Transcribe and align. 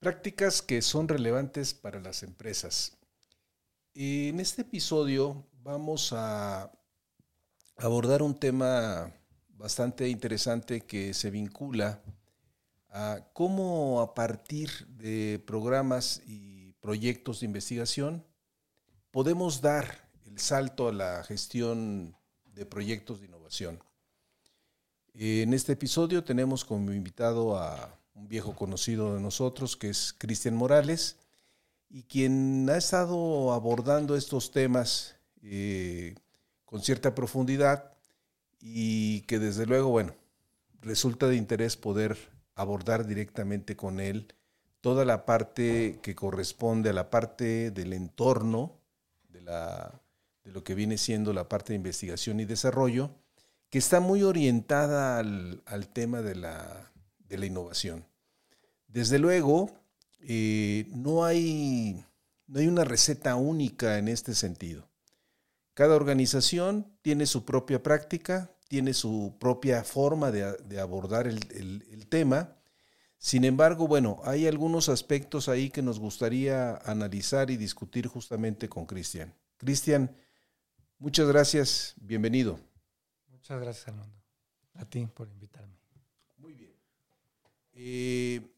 Prácticas 0.00 0.62
que 0.62 0.80
son 0.80 1.08
relevantes 1.08 1.74
para 1.74 1.98
las 1.98 2.22
empresas. 2.22 2.96
En 3.94 4.38
este 4.38 4.62
episodio 4.62 5.44
vamos 5.64 6.12
a 6.12 6.70
abordar 7.76 8.22
un 8.22 8.38
tema 8.38 9.12
bastante 9.48 10.08
interesante 10.08 10.82
que 10.82 11.14
se 11.14 11.32
vincula 11.32 12.00
a 12.90 13.26
cómo 13.32 14.00
a 14.00 14.14
partir 14.14 14.86
de 14.86 15.42
programas 15.44 16.22
y 16.26 16.74
proyectos 16.74 17.40
de 17.40 17.46
investigación 17.46 18.24
podemos 19.10 19.60
dar 19.60 20.08
el 20.26 20.38
salto 20.38 20.86
a 20.86 20.92
la 20.92 21.24
gestión 21.24 22.16
de 22.44 22.64
proyectos 22.66 23.18
de 23.18 23.26
innovación. 23.26 23.82
En 25.14 25.52
este 25.52 25.72
episodio 25.72 26.22
tenemos 26.22 26.64
como 26.64 26.92
invitado 26.92 27.58
a 27.58 27.97
un 28.18 28.28
viejo 28.28 28.54
conocido 28.54 29.14
de 29.14 29.20
nosotros 29.20 29.76
que 29.76 29.90
es 29.90 30.14
Cristian 30.18 30.56
Morales 30.56 31.16
y 31.88 32.02
quien 32.02 32.68
ha 32.68 32.76
estado 32.76 33.52
abordando 33.52 34.16
estos 34.16 34.50
temas 34.50 35.16
eh, 35.42 36.14
con 36.64 36.82
cierta 36.82 37.14
profundidad 37.14 37.92
y 38.60 39.22
que 39.22 39.38
desde 39.38 39.66
luego, 39.66 39.88
bueno, 39.88 40.14
resulta 40.82 41.28
de 41.28 41.36
interés 41.36 41.76
poder 41.76 42.18
abordar 42.54 43.06
directamente 43.06 43.76
con 43.76 44.00
él 44.00 44.34
toda 44.80 45.04
la 45.04 45.24
parte 45.24 45.98
que 46.02 46.14
corresponde 46.14 46.90
a 46.90 46.92
la 46.92 47.10
parte 47.10 47.70
del 47.70 47.92
entorno, 47.92 48.80
de, 49.28 49.40
la, 49.40 50.00
de 50.44 50.52
lo 50.52 50.62
que 50.64 50.74
viene 50.74 50.98
siendo 50.98 51.32
la 51.32 51.48
parte 51.48 51.72
de 51.72 51.76
investigación 51.76 52.40
y 52.40 52.44
desarrollo, 52.44 53.10
que 53.70 53.78
está 53.78 54.00
muy 54.00 54.22
orientada 54.22 55.18
al, 55.18 55.88
tema 55.92 56.22
de 56.22 56.36
la, 56.36 56.90
de 57.28 57.38
la, 57.38 57.46
innovación. 57.46 58.04
Desde 58.88 59.18
luego, 59.18 59.70
eh, 60.20 60.86
no, 60.90 61.24
hay, 61.24 62.04
no 62.46 62.58
hay 62.58 62.66
una 62.66 62.84
receta 62.84 63.36
única 63.36 63.98
en 63.98 64.08
este 64.08 64.34
sentido. 64.34 64.88
Cada 65.74 65.94
organización 65.94 66.98
tiene 67.02 67.26
su 67.26 67.44
propia 67.44 67.82
práctica, 67.82 68.50
tiene 68.66 68.94
su 68.94 69.36
propia 69.38 69.84
forma 69.84 70.32
de, 70.32 70.80
abordar 70.80 71.28
el, 71.28 72.06
tema. 72.08 72.56
Sin 73.18 73.44
embargo, 73.44 73.86
bueno, 73.86 74.20
hay 74.24 74.46
algunos 74.46 74.88
aspectos 74.88 75.48
ahí 75.48 75.70
que 75.70 75.82
nos 75.82 76.00
gustaría 76.00 76.76
analizar 76.78 77.50
y 77.50 77.56
discutir 77.56 78.06
justamente 78.06 78.68
con 78.68 78.86
Cristian. 78.86 79.34
Cristian, 79.56 80.16
muchas 80.98 81.28
gracias, 81.28 81.94
bienvenido. 82.00 82.58
Muchas 83.28 83.60
gracias, 83.60 83.88
Armando. 83.88 84.16
A 84.74 84.84
ti 84.84 85.06
por 85.06 85.28
invitarme. 85.28 85.76
Muy 86.38 86.54
bien. 86.54 86.74
Eh, 87.74 88.57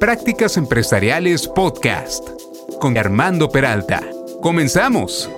Prácticas 0.00 0.56
Empresariales 0.56 1.46
Podcast 1.46 2.26
con 2.80 2.96
Armando 2.96 3.50
Peralta. 3.50 4.00
Comenzamos. 4.40 5.28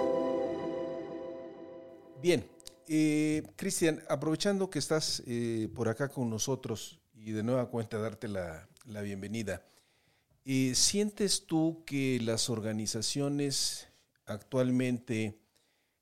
Bien, 2.23 2.49
eh, 2.87 3.43
Cristian, 3.57 4.01
aprovechando 4.09 4.71
que 4.71 4.79
estás 4.79 5.21
eh, 5.27 5.69
por 5.75 5.89
acá 5.89 6.11
con 6.11 6.31
nosotros 6.31 7.01
y 7.13 7.33
de 7.33 7.43
nueva 7.43 7.71
cuenta 7.71 7.99
darte 7.99 8.29
la, 8.29 8.69
bienvenida, 9.03 9.67
eh, 10.45 10.77
¿sientes 10.77 11.45
tú 11.45 11.83
que 11.85 12.21
las 12.23 12.49
organizaciones 12.49 13.89
actualmente 14.27 15.41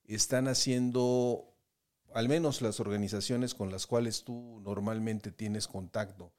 están 0.05 0.49
haciendo, 0.49 1.55
al 2.13 2.29
menos 2.29 2.61
las 2.61 2.79
organizaciones 2.79 3.55
con 3.55 3.71
las 3.73 3.87
cuales 3.87 4.23
tú 4.23 4.61
normalmente 4.63 5.33
tienes 5.33 5.67
contacto, 5.67 6.35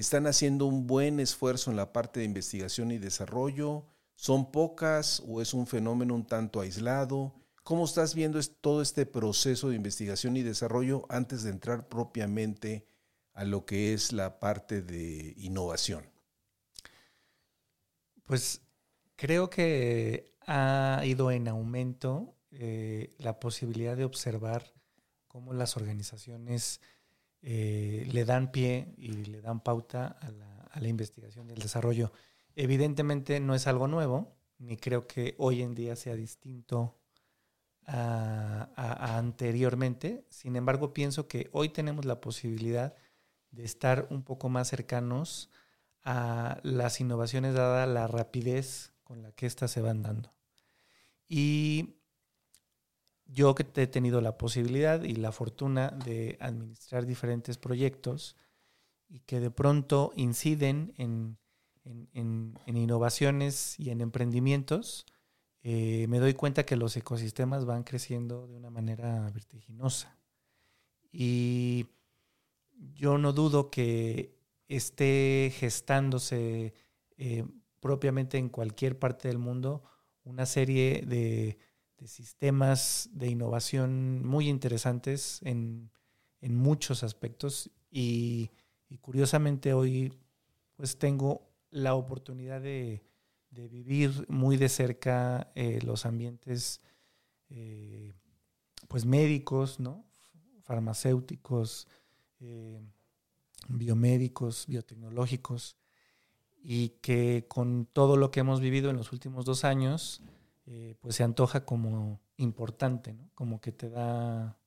están 0.00 0.26
haciendo 0.26 0.66
un 0.66 0.86
buen 0.86 1.20
esfuerzo 1.20 1.70
en 1.70 1.76
la 1.76 1.92
parte 1.92 2.20
de 2.20 2.26
investigación 2.26 2.90
y 2.90 2.98
desarrollo. 2.98 3.86
¿Son 4.16 4.50
pocas 4.50 5.22
o 5.26 5.40
es 5.40 5.54
un 5.54 5.66
fenómeno 5.66 6.14
un 6.14 6.26
tanto 6.26 6.60
aislado? 6.60 7.34
¿Cómo 7.62 7.84
estás 7.84 8.14
viendo 8.14 8.40
todo 8.60 8.82
este 8.82 9.06
proceso 9.06 9.70
de 9.70 9.76
investigación 9.76 10.36
y 10.36 10.42
desarrollo 10.42 11.06
antes 11.08 11.42
de 11.42 11.50
entrar 11.50 11.88
propiamente 11.88 12.86
a 13.32 13.44
lo 13.44 13.64
que 13.64 13.94
es 13.94 14.12
la 14.12 14.38
parte 14.38 14.82
de 14.82 15.34
innovación? 15.38 16.04
Pues 18.24 18.62
creo 19.16 19.48
que 19.50 20.34
ha 20.46 21.02
ido 21.04 21.30
en 21.30 21.48
aumento 21.48 22.36
eh, 22.50 23.14
la 23.18 23.40
posibilidad 23.40 23.96
de 23.96 24.04
observar 24.04 24.74
cómo 25.26 25.52
las 25.52 25.76
organizaciones 25.76 26.80
eh, 27.46 28.08
le 28.10 28.24
dan 28.24 28.50
pie 28.50 28.94
y 28.96 29.08
le 29.08 29.42
dan 29.42 29.60
pauta 29.60 30.06
a 30.06 30.30
la, 30.80 30.88
investigación 30.88 31.50
y 31.50 31.52
el 31.52 31.58
desarrollo. 31.58 32.10
Evidentemente 32.56 33.38
no 33.38 33.54
es 33.54 33.66
algo 33.66 33.86
nuevo, 33.86 34.34
ni 34.58 34.78
creo 34.78 35.06
que 35.06 35.34
hoy 35.36 35.60
en 35.60 35.74
día 35.74 35.94
sea 35.94 36.14
distinto 36.14 36.98
a, 37.86 39.16
anteriormente. 39.18 40.24
Sin 40.30 40.56
embargo, 40.56 40.94
pienso 40.94 41.28
que 41.28 41.50
hoy 41.52 41.68
tenemos 41.68 42.06
la 42.06 42.20
posibilidad 42.22 42.94
de 43.50 43.64
estar 43.64 44.06
un 44.08 44.22
poco 44.22 44.48
más 44.48 44.68
cercanos 44.68 45.50
a 46.02 46.60
las 46.62 46.98
innovaciones 47.00 47.54
dada 47.54 47.86
la 47.86 48.06
rapidez 48.06 48.94
con 49.02 49.22
la 49.22 49.32
que 49.32 49.44
éstas 49.44 49.70
se 49.70 49.82
van 49.82 50.02
dando. 50.02 50.32
Y 51.28 51.96
yo 53.26 53.54
que 53.54 53.66
he 53.82 53.86
tenido 53.86 54.20
la 54.20 54.36
posibilidad 54.36 55.02
y 55.02 55.14
la 55.16 55.32
fortuna 55.32 55.90
de 55.90 56.36
administrar 56.40 57.06
diferentes 57.06 57.58
proyectos 57.58 58.36
y 59.08 59.20
que 59.20 59.40
de 59.40 59.50
pronto 59.50 60.12
inciden 60.16 60.94
en, 60.96 61.38
innovaciones 62.66 63.78
y 63.78 63.90
en 63.90 64.00
emprendimientos, 64.00 65.06
eh, 65.62 66.06
me 66.08 66.18
doy 66.18 66.34
cuenta 66.34 66.64
que 66.64 66.76
los 66.76 66.96
ecosistemas 66.96 67.64
van 67.64 67.84
creciendo 67.84 68.46
de 68.46 68.56
una 68.56 68.70
manera 68.70 69.30
vertiginosa. 69.30 70.18
Y 71.10 71.86
yo 72.94 73.18
no 73.18 73.32
dudo 73.32 73.70
que 73.70 74.34
esté 74.68 75.52
gestándose 75.56 76.74
eh, 77.16 77.44
propiamente 77.80 78.38
en 78.38 78.48
cualquier 78.48 78.98
parte 78.98 79.28
del 79.28 79.38
mundo 79.38 79.82
una 80.24 80.46
serie 80.46 81.02
de 81.06 81.58
sistemas 82.04 83.08
de 83.12 83.28
innovación 83.28 84.26
muy 84.26 84.48
interesantes 84.48 85.40
en, 85.42 85.90
muchos 86.40 87.02
aspectos 87.02 87.70
y, 87.90 88.50
curiosamente 89.00 89.72
hoy 89.72 90.12
pues 90.76 90.98
tengo 90.98 91.50
la 91.70 91.94
oportunidad 91.94 92.60
de, 92.60 93.02
vivir 93.50 94.26
muy 94.28 94.56
de 94.56 94.68
cerca 94.68 95.50
eh, 95.54 95.80
los 95.82 96.06
ambientes 96.06 96.80
eh, 97.48 98.12
pues 98.88 99.06
médicos, 99.06 99.80
¿no? 99.80 100.04
farmacéuticos, 100.64 101.86
eh, 102.40 102.80
biomédicos, 103.68 104.66
biotecnológicos, 104.66 105.76
y 106.62 106.90
que 107.00 107.46
con 107.48 107.86
todo 107.86 108.16
lo 108.16 108.30
que 108.30 108.40
hemos 108.40 108.60
vivido 108.60 108.90
en 108.90 108.96
los 108.96 109.12
últimos 109.12 109.44
dos 109.44 109.64
años, 109.64 110.22
eh, 110.66 110.96
pues 111.00 111.16
se 111.16 111.22
antoja 111.22 111.64
como 111.64 112.20
importante, 112.36 113.12
¿no? 113.12 113.30
Como 113.34 113.60
que 113.60 113.72
te 113.72 113.90
da, 113.90 114.58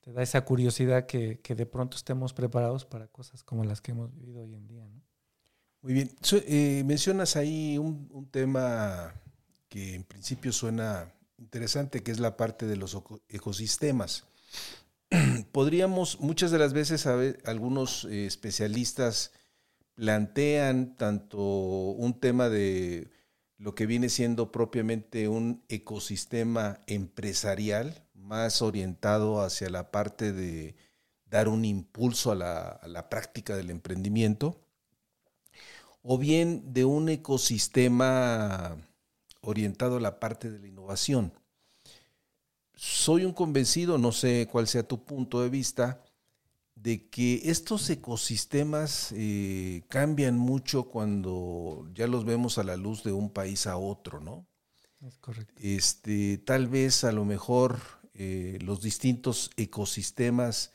te 0.00 0.12
da 0.12 0.22
esa 0.22 0.44
curiosidad 0.44 1.06
que, 1.06 1.40
de 1.42 1.66
pronto 1.66 1.96
estemos 1.96 2.32
preparados 2.32 2.84
para 2.84 3.08
cosas 3.08 3.42
como 3.42 3.64
las 3.64 3.80
que 3.80 3.92
hemos 3.92 4.12
vivido 4.14 4.42
hoy 4.42 4.54
en 4.54 4.66
día, 4.66 4.86
¿no? 4.88 5.02
Muy 5.82 5.92
bien. 5.92 6.10
Eh, 6.46 6.82
mencionas 6.84 7.36
ahí 7.36 7.78
un, 7.78 8.08
un, 8.10 8.26
tema 8.26 9.14
que 9.68 9.94
en 9.94 10.02
principio 10.02 10.52
suena 10.52 11.12
interesante, 11.38 12.02
que 12.02 12.10
es 12.10 12.18
la 12.18 12.36
parte 12.36 12.66
de 12.66 12.76
los 12.76 12.98
ecosistemas. 13.28 14.24
podríamos, 15.52 16.20
muchas 16.20 16.50
de 16.50 16.58
las 16.58 16.72
veces 16.72 17.06
algunos 17.06 18.04
eh, 18.04 18.26
especialistas 18.26 19.32
plantean 19.94 20.96
tanto 20.96 21.38
un 21.40 22.18
tema 22.20 22.48
de 22.48 23.10
lo 23.58 23.74
que 23.74 23.86
viene 23.86 24.08
siendo 24.08 24.52
propiamente 24.52 25.28
un 25.28 25.62
ecosistema 25.68 26.80
empresarial 26.86 28.04
más 28.14 28.60
orientado 28.60 29.40
hacia 29.40 29.70
la 29.70 29.90
parte 29.90 30.32
de 30.32 30.74
dar 31.26 31.48
un 31.48 31.64
impulso 31.64 32.32
a 32.32 32.34
la, 32.34 33.08
práctica 33.08 33.56
del 33.56 33.70
emprendimiento, 33.70 34.60
o 36.02 36.18
bien 36.18 36.72
de 36.72 36.84
un 36.84 37.08
ecosistema 37.08 38.76
orientado 39.40 39.96
a 39.96 40.00
la 40.00 40.20
parte 40.20 40.50
de 40.50 40.58
la 40.58 40.68
innovación. 40.68 41.32
Soy 42.74 43.24
un 43.24 43.32
convencido, 43.32 43.98
no 43.98 44.12
sé 44.12 44.48
cuál 44.50 44.68
sea 44.68 44.86
tu 44.86 45.04
punto 45.04 45.42
de 45.42 45.48
vista, 45.48 46.04
de 46.76 47.08
que 47.08 47.50
estos 47.50 47.88
ecosistemas 47.90 49.10
eh, 49.16 49.82
cambian 49.88 50.38
mucho 50.38 50.84
cuando 50.84 51.88
ya 51.94 52.06
los 52.06 52.24
vemos 52.24 52.58
a 52.58 52.64
la 52.64 52.76
luz 52.76 53.02
de 53.02 53.12
un 53.12 53.30
país 53.30 53.66
a 53.66 53.76
otro, 53.76 54.20
¿no? 54.20 54.46
Es 55.00 55.18
correcto. 55.18 55.54
Este, 55.58 56.38
tal 56.38 56.68
vez 56.68 57.02
a 57.04 57.12
lo 57.12 57.24
mejor 57.24 57.80
eh, 58.14 58.58
los 58.60 58.82
distintos 58.82 59.50
ecosistemas 59.56 60.72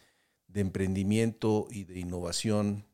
de 0.47 0.61
emprendimiento 0.61 1.67
y 1.69 1.85
de 1.85 1.99
innovación, 1.99 2.85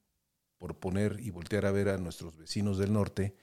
por 0.57 0.77
poner 0.77 1.19
y 1.19 1.29
voltear 1.29 1.65
a 1.65 1.71
ver 1.71 1.89
a 1.89 1.97
nuestros 1.97 2.37
vecinos 2.37 2.77
del 2.77 2.93
norte, 2.93 3.35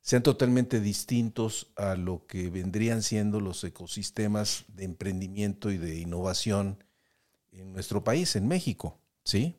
sean 0.00 0.22
totalmente 0.22 0.80
distintos 0.80 1.72
a 1.76 1.94
lo 1.94 2.26
que 2.26 2.50
vendrían 2.50 3.02
siendo 3.02 3.40
los 3.40 3.62
ecosistemas 3.62 4.64
de 4.68 4.84
emprendimiento 4.84 5.70
y 5.70 5.78
de 5.78 6.00
innovación 6.00 6.82
en 7.52 7.72
nuestro 7.72 8.02
país, 8.02 8.34
en 8.34 8.48
México, 8.48 9.01
¿sí? 9.24 9.56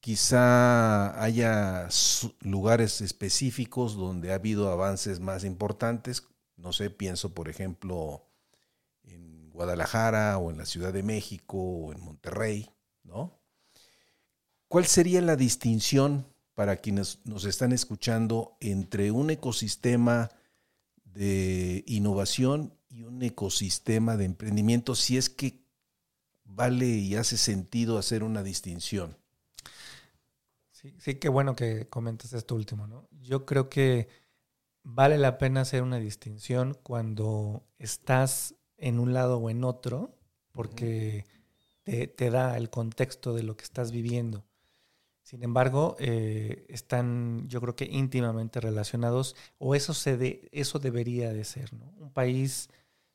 Quizá 0.00 1.22
haya 1.22 1.88
lugares 2.40 3.00
específicos 3.00 3.96
donde 3.96 4.32
ha 4.32 4.36
habido 4.36 4.70
avances 4.70 5.20
más 5.20 5.44
importantes, 5.44 6.24
no 6.56 6.72
sé, 6.72 6.90
pienso 6.90 7.34
por 7.34 7.48
ejemplo 7.48 8.26
en 9.04 9.50
Guadalajara 9.50 10.38
o 10.38 10.50
en 10.50 10.58
la 10.58 10.66
Ciudad 10.66 10.92
de 10.92 11.02
México 11.02 11.58
o 11.58 11.92
en 11.92 12.00
Monterrey, 12.00 12.68
¿no? 13.04 13.38
¿Cuál 14.68 14.86
sería 14.86 15.20
la 15.20 15.36
distinción 15.36 16.26
para 16.54 16.76
quienes 16.76 17.20
nos 17.24 17.44
están 17.44 17.72
escuchando 17.72 18.56
entre 18.60 19.10
un 19.10 19.30
ecosistema 19.30 20.30
de 21.04 21.84
innovación 21.86 22.74
y 22.88 23.02
un 23.04 23.22
ecosistema 23.22 24.16
de 24.16 24.24
emprendimiento, 24.24 24.94
si 24.94 25.16
es 25.16 25.30
que 25.30 25.61
vale 26.44 26.86
y 26.86 27.16
hace 27.16 27.36
sentido 27.36 27.98
hacer 27.98 28.22
una 28.22 28.42
distinción? 28.42 29.16
Sí, 30.70 30.94
sí, 30.98 31.14
qué 31.16 31.28
bueno 31.28 31.54
que 31.54 31.88
comentes 31.88 32.32
esto 32.32 32.54
último, 32.54 32.86
¿no? 32.86 33.08
Yo 33.20 33.46
creo 33.46 33.68
que 33.68 34.08
vale 34.82 35.18
la 35.18 35.38
pena 35.38 35.60
hacer 35.60 35.82
una 35.82 35.98
distinción 35.98 36.76
cuando 36.82 37.64
estás 37.78 38.56
en 38.76 38.98
un 38.98 39.12
lado 39.12 39.38
o 39.38 39.48
en 39.48 39.64
otro, 39.64 40.16
porque 40.50 41.24
te, 41.84 42.30
da 42.30 42.56
el 42.56 42.70
contexto 42.70 43.32
de 43.34 43.42
lo 43.42 43.56
que 43.56 43.64
estás 43.64 43.92
viviendo. 43.92 44.44
Sin 45.22 45.42
embargo, 45.42 45.96
eh, 45.98 46.66
están 46.68 47.48
yo 47.48 47.60
creo 47.60 47.76
que 47.76 47.84
íntimamente 47.84 48.60
relacionados, 48.60 49.36
o 49.58 49.74
eso, 49.74 49.94
se 49.94 50.16
de, 50.16 50.48
eso 50.52 50.78
debería 50.78 51.32
de 51.32 51.44
ser. 51.44 51.72
¿no? 51.72 51.92
Un 51.98 52.12
país, 52.12 52.68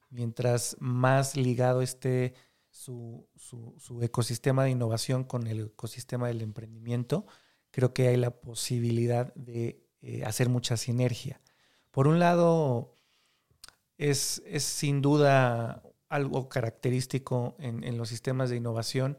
mientras 0.09 0.77
más 0.79 1.35
ligado 1.35 1.81
esté 1.81 2.33
su, 2.77 3.27
su, 3.35 4.01
ecosistema 4.03 4.63
de 4.63 4.69
innovación 4.69 5.23
con 5.23 5.47
el 5.47 5.67
ecosistema 5.67 6.27
del 6.27 6.41
emprendimiento, 6.41 7.25
creo 7.71 7.93
que 7.93 8.07
hay 8.07 8.17
la 8.17 8.31
posibilidad 8.31 9.33
de 9.33 9.83
eh, 10.01 10.23
hacer 10.25 10.47
mucha 10.47 10.77
sinergia. 10.77 11.41
Por 11.91 12.07
un 12.07 12.19
lado, 12.19 12.93
es, 13.97 14.43
es 14.45 14.63
sin 14.63 15.01
duda 15.01 15.81
algo 16.07 16.49
característico 16.49 17.55
en, 17.59 17.97
los 17.97 18.09
sistemas 18.09 18.49
de 18.49 18.57
innovación 18.57 19.17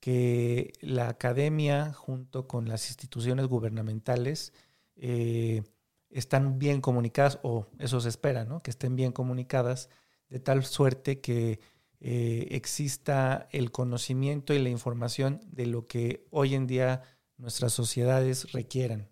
que 0.00 0.72
la 0.80 1.08
academia 1.08 1.92
junto 1.94 2.46
con 2.46 2.68
las 2.68 2.88
instituciones 2.88 3.46
gubernamentales 3.46 4.52
eh, 4.96 5.62
están 6.10 6.58
bien 6.58 6.80
comunicadas, 6.80 7.40
o 7.42 7.66
eso 7.78 8.00
se 8.00 8.10
espera, 8.10 8.44
¿no? 8.44 8.62
que 8.62 8.70
estén 8.70 8.96
bien 8.96 9.12
comunicadas, 9.12 9.88
de 10.28 10.38
tal 10.40 10.64
suerte 10.64 11.20
que 11.20 11.58
eh, 12.00 12.48
exista 12.50 13.48
el 13.50 13.72
conocimiento 13.72 14.54
y 14.54 14.58
la 14.58 14.68
información 14.68 15.40
de 15.50 15.66
lo 15.66 15.86
que 15.86 16.26
hoy 16.30 16.54
en 16.54 16.66
día 16.66 17.02
nuestras 17.36 17.72
sociedades 17.72 18.52
requieran. 18.52 19.08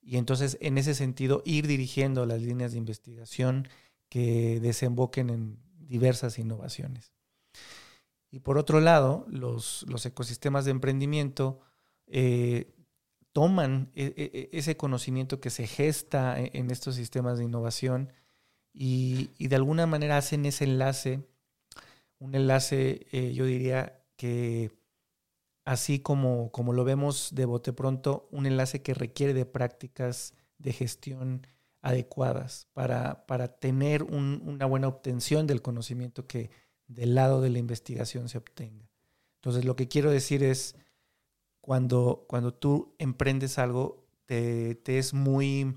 Y 0.00 0.16
entonces, 0.16 0.58
en 0.60 0.78
ese 0.78 0.94
sentido, 0.94 1.42
ir 1.44 1.66
dirigiendo 1.66 2.26
las 2.26 2.42
líneas 2.42 2.72
de 2.72 2.78
investigación 2.78 3.68
que 4.08 4.60
desemboquen 4.60 5.30
en 5.30 5.58
diversas 5.78 6.38
innovaciones. 6.38 7.12
Y 8.30 8.40
por 8.40 8.58
otro 8.58 8.80
lado, 8.80 9.26
los, 9.28 9.86
ecosistemas 10.04 10.64
de 10.64 10.70
emprendimiento 10.70 11.60
eh, 12.06 12.74
toman 13.32 13.90
e, 13.94 14.06
e, 14.16 14.50
e, 14.52 14.58
ese 14.58 14.76
conocimiento 14.76 15.40
que 15.40 15.50
se 15.50 15.66
gesta 15.66 16.36
en 16.38 16.70
estos 16.70 16.96
sistemas 16.96 17.38
de 17.38 17.44
innovación 17.44 18.12
y, 18.72 19.30
de 19.38 19.56
alguna 19.56 19.86
manera 19.86 20.16
hacen 20.16 20.46
ese 20.46 20.64
enlace, 20.64 21.26
un 22.22 22.36
enlace, 22.36 23.06
eh, 23.10 23.32
yo 23.34 23.44
diría 23.44 24.00
que 24.16 24.70
así 25.64 25.98
como, 25.98 26.52
como 26.52 26.72
lo 26.72 26.84
vemos 26.84 27.34
de 27.34 27.44
bote 27.44 27.72
pronto, 27.72 28.28
un 28.30 28.46
enlace 28.46 28.80
que 28.80 28.94
requiere 28.94 29.34
de 29.34 29.44
prácticas 29.44 30.34
de 30.58 30.72
gestión 30.72 31.46
adecuadas 31.80 32.68
para, 32.74 33.26
para 33.26 33.48
tener 33.48 34.04
una 34.04 34.66
buena 34.66 34.86
obtención 34.86 35.48
del 35.48 35.62
conocimiento 35.62 36.28
que 36.28 36.50
del 36.86 37.16
lado 37.16 37.40
de 37.40 37.50
la 37.50 37.58
investigación 37.58 38.28
se 38.28 38.38
obtenga. 38.38 38.88
Entonces, 39.36 39.64
lo 39.64 39.74
que 39.74 39.88
quiero 39.88 40.12
decir 40.12 40.44
es, 40.44 40.76
cuando, 41.60 42.26
cuando 42.28 42.54
tú 42.54 42.94
emprendes 42.98 43.58
algo, 43.58 44.06
te, 44.26 44.78
es 44.86 45.12
muy 45.12 45.76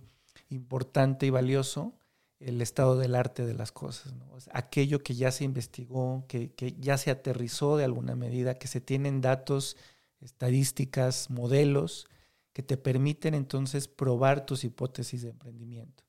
importante 0.49 1.25
y 1.25 1.31
valioso 1.31 1.97
el 2.45 2.61
estado 2.61 2.97
del 2.97 3.15
arte 3.15 3.45
de 3.45 3.53
las 3.53 3.71
cosas, 3.71 4.13
aquello 4.51 5.03
que 5.03 5.15
ya 5.15 5.31
se 5.31 5.43
investigó, 5.43 6.25
que, 6.27 6.51
que, 6.53 6.75
ya 6.79 6.97
se 6.97 7.11
aterrizó 7.11 7.75
de 7.75 7.83
alguna 7.83 8.15
medida, 8.15 8.59
que 8.59 8.67
se 8.67 8.81
tienen 8.81 9.21
datos, 9.21 9.77
estadísticas, 10.21 11.29
modelos 11.29 12.07
que 12.53 12.63
te 12.63 12.77
permiten 12.77 13.33
entonces 13.33 13.87
probar 13.87 14.45
tus 14.45 14.63
hipótesis 14.63 15.21
de 15.23 15.29
emprendimiento. 15.29 16.03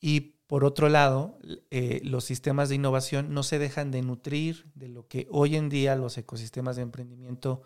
Y 0.00 0.36
por 0.46 0.64
otro 0.64 0.88
lado, 0.88 1.38
eh, 1.70 2.00
los 2.04 2.24
sistemas 2.24 2.68
de 2.68 2.74
innovación 2.74 3.32
no 3.34 3.42
se 3.42 3.58
dejan 3.58 3.90
de 3.90 4.02
nutrir 4.02 4.66
de 4.74 4.88
lo 4.88 5.06
que 5.08 5.26
hoy 5.30 5.56
en 5.56 5.68
día 5.68 5.96
los 5.96 6.18
ecosistemas 6.18 6.76
de 6.76 6.82
emprendimiento 6.82 7.62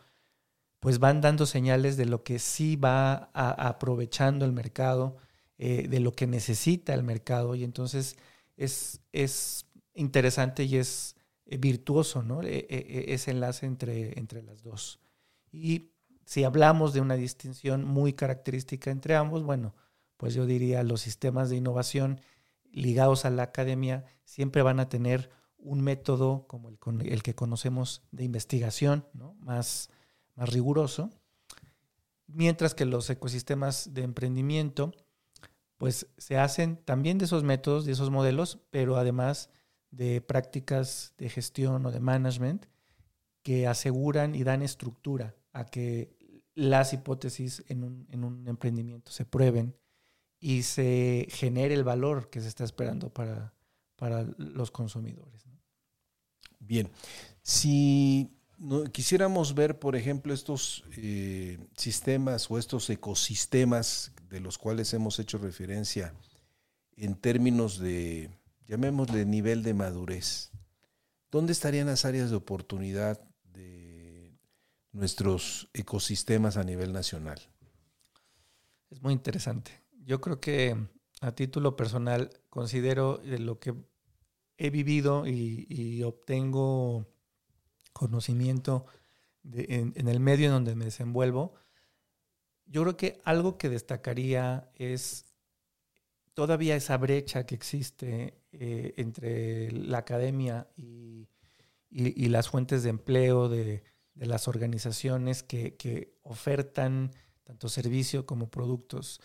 pues 0.80 0.98
van 0.98 1.20
dando 1.20 1.46
señales 1.46 1.96
de 1.96 2.04
lo 2.04 2.22
que 2.22 2.38
sí 2.38 2.76
va 2.76 3.30
aprovechando 3.32 4.44
el 4.44 4.52
mercado, 4.52 5.16
eh, 5.58 5.88
de 5.88 6.00
lo 6.00 6.12
que 6.12 6.26
necesita 6.26 6.94
el 6.94 7.02
mercado. 7.02 7.54
Y 7.54 7.64
entonces 7.64 8.16
es, 8.56 9.00
es 9.12 9.66
interesante 9.94 10.64
y 10.64 10.76
es 10.76 11.16
eh, 11.46 11.56
virtuoso 11.58 12.22
¿no? 12.22 12.40
ese 12.42 13.30
enlace 13.30 13.66
entre, 13.66 14.18
entre 14.18 14.42
las 14.42 14.62
dos. 14.62 15.00
Y 15.52 15.92
si 16.25 16.44
hablamos 16.44 16.92
de 16.92 17.00
una 17.00 17.14
distinción 17.14 17.84
muy 17.84 18.12
característica 18.12 18.90
entre 18.90 19.14
ambos, 19.14 19.44
bueno, 19.44 19.75
pues 20.16 20.34
yo 20.34 20.46
diría 20.46 20.82
los 20.82 21.00
sistemas 21.00 21.50
de 21.50 21.56
innovación 21.56 22.20
ligados 22.72 23.25
a 23.25 23.30
la 23.30 23.44
academia 23.44 24.04
siempre 24.25 24.62
van 24.62 24.80
a 24.80 24.88
tener 24.88 25.30
un 25.56 25.80
método 25.80 26.46
como 26.46 26.68
el, 26.68 26.78
el 27.06 27.22
que 27.22 27.34
conocemos 27.34 28.02
de 28.12 28.25
investigación, 28.25 29.06
más, 29.40 29.90
más 30.34 30.50
riguroso, 30.50 31.10
mientras 32.26 32.75
que 32.75 32.84
los 32.84 33.08
ecosistemas 33.08 33.94
de 33.94 34.02
emprendimiento 34.02 34.92
pues 35.76 36.06
se 36.16 36.38
hacen 36.38 36.76
también 36.85 37.18
de 37.18 37.26
esos 37.26 37.45
métodos, 37.45 37.85
de 37.85 37.92
esos 37.92 38.11
modelos, 38.11 38.61
pero 38.71 38.97
además 38.97 39.50
de 39.90 40.21
prácticas 40.21 41.14
de 41.18 41.28
gestión 41.28 41.85
o 41.87 41.90
de 41.90 42.00
management 42.00 42.66
que 43.42 43.66
aseguran 43.66 44.35
y 44.35 44.42
dan 44.42 44.62
estructura 44.62 45.37
a 45.52 45.66
que 45.66 46.16
las 46.54 46.92
hipótesis 46.92 47.62
en 47.68 47.85
un, 47.85 48.45
emprendimiento 48.49 49.12
se 49.12 49.25
prueben 49.25 49.76
y 50.40 50.62
se 50.62 51.28
genere 51.30 51.75
el 51.75 51.85
valor 51.85 52.30
que 52.30 52.40
se 52.40 52.49
está 52.49 52.64
esperando 52.64 53.11
para, 53.11 53.54
para 53.97 54.25
los 54.38 54.71
consumidores. 54.71 55.45
Bien, 56.59 56.90
si 57.42 58.37
quisiéramos 58.92 59.54
ver, 59.54 59.78
por 59.78 59.96
ejemplo, 59.96 60.32
estos 60.32 60.84
eh, 60.96 61.58
sistemas 61.76 62.50
o 62.50 62.58
estos 62.58 62.88
ecosistemas 62.90 64.12
de 64.28 64.40
los 64.40 64.58
cuales 64.58 64.92
hemos 64.94 65.18
hecho 65.18 65.38
referencia 65.38 66.14
en 66.96 67.14
términos 67.14 67.78
de, 67.78 68.30
llamémosle 68.66 69.25
nivel 69.25 69.62
de 69.62 69.75
madurez, 69.75 70.50
¿dónde 71.30 71.52
estarían 71.52 71.86
las 71.86 72.04
áreas 72.04 72.30
de 72.30 72.36
oportunidad 72.36 73.20
nuestros 74.96 75.68
ecosistemas 75.75 76.56
a 76.56 76.64
nivel 76.64 76.92
nacional? 76.92 77.38
Es 78.90 79.02
muy 79.02 79.12
interesante. 79.12 79.70
Yo 80.04 80.20
creo 80.20 80.40
que 80.40 80.75
a 81.20 81.32
título 81.32 81.76
personal 81.76 82.30
considero 82.48 83.20
lo 83.22 83.58
que 83.58 83.75
he 84.56 84.70
vivido 84.70 85.26
y, 85.26 86.02
obtengo 86.02 87.06
conocimiento 87.96 88.84
en, 89.52 90.08
el 90.08 90.20
medio 90.20 90.46
en 90.46 90.52
donde 90.52 90.74
me 90.74 90.84
desenvuelvo, 90.84 91.54
yo 92.66 92.82
creo 92.82 92.96
que 92.96 93.20
algo 93.24 93.56
que 93.56 93.70
destacaría 93.70 94.70
es 94.74 95.24
todavía 96.34 96.76
esa 96.76 96.98
brecha 96.98 97.46
que 97.46 97.54
existe 97.54 98.42
eh, 98.52 98.92
entre 98.98 99.70
la 99.72 99.98
academia 99.98 100.68
y, 100.76 101.28
las 102.28 102.50
fuentes 102.50 102.82
de 102.82 102.90
empleo 102.90 103.48
de, 103.48 103.82
las 104.14 104.48
organizaciones 104.48 105.42
que, 105.42 106.18
ofertan 106.22 107.12
tanto 107.44 107.68
servicio 107.68 108.26
como 108.26 108.50
productos. 108.50 109.20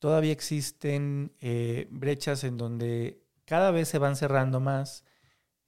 Todavía 0.00 0.32
existen 0.32 1.32
eh, 1.40 1.86
brechas 1.90 2.44
en 2.44 2.58
donde 2.58 3.22
cada 3.44 3.70
vez 3.70 3.88
se 3.88 3.98
van 3.98 4.16
cerrando 4.16 4.60
más, 4.60 5.04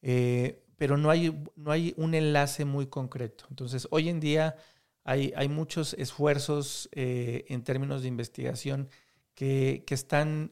eh, 0.02 0.63
pero 0.76 0.96
no 0.96 1.10
hay, 1.10 1.44
no 1.56 1.70
hay 1.70 1.94
un 1.96 2.14
enlace 2.14 2.64
muy 2.64 2.86
concreto. 2.86 3.46
Entonces, 3.50 3.86
hoy 3.90 4.08
en 4.08 4.20
día 4.20 4.56
hay, 5.04 5.32
hay 5.36 5.48
muchos 5.48 5.94
esfuerzos 5.94 6.88
en 6.92 7.62
términos 7.62 8.02
de 8.02 8.08
investigación 8.08 8.88
que, 9.34 9.84
que 9.86 9.94
están 9.94 10.50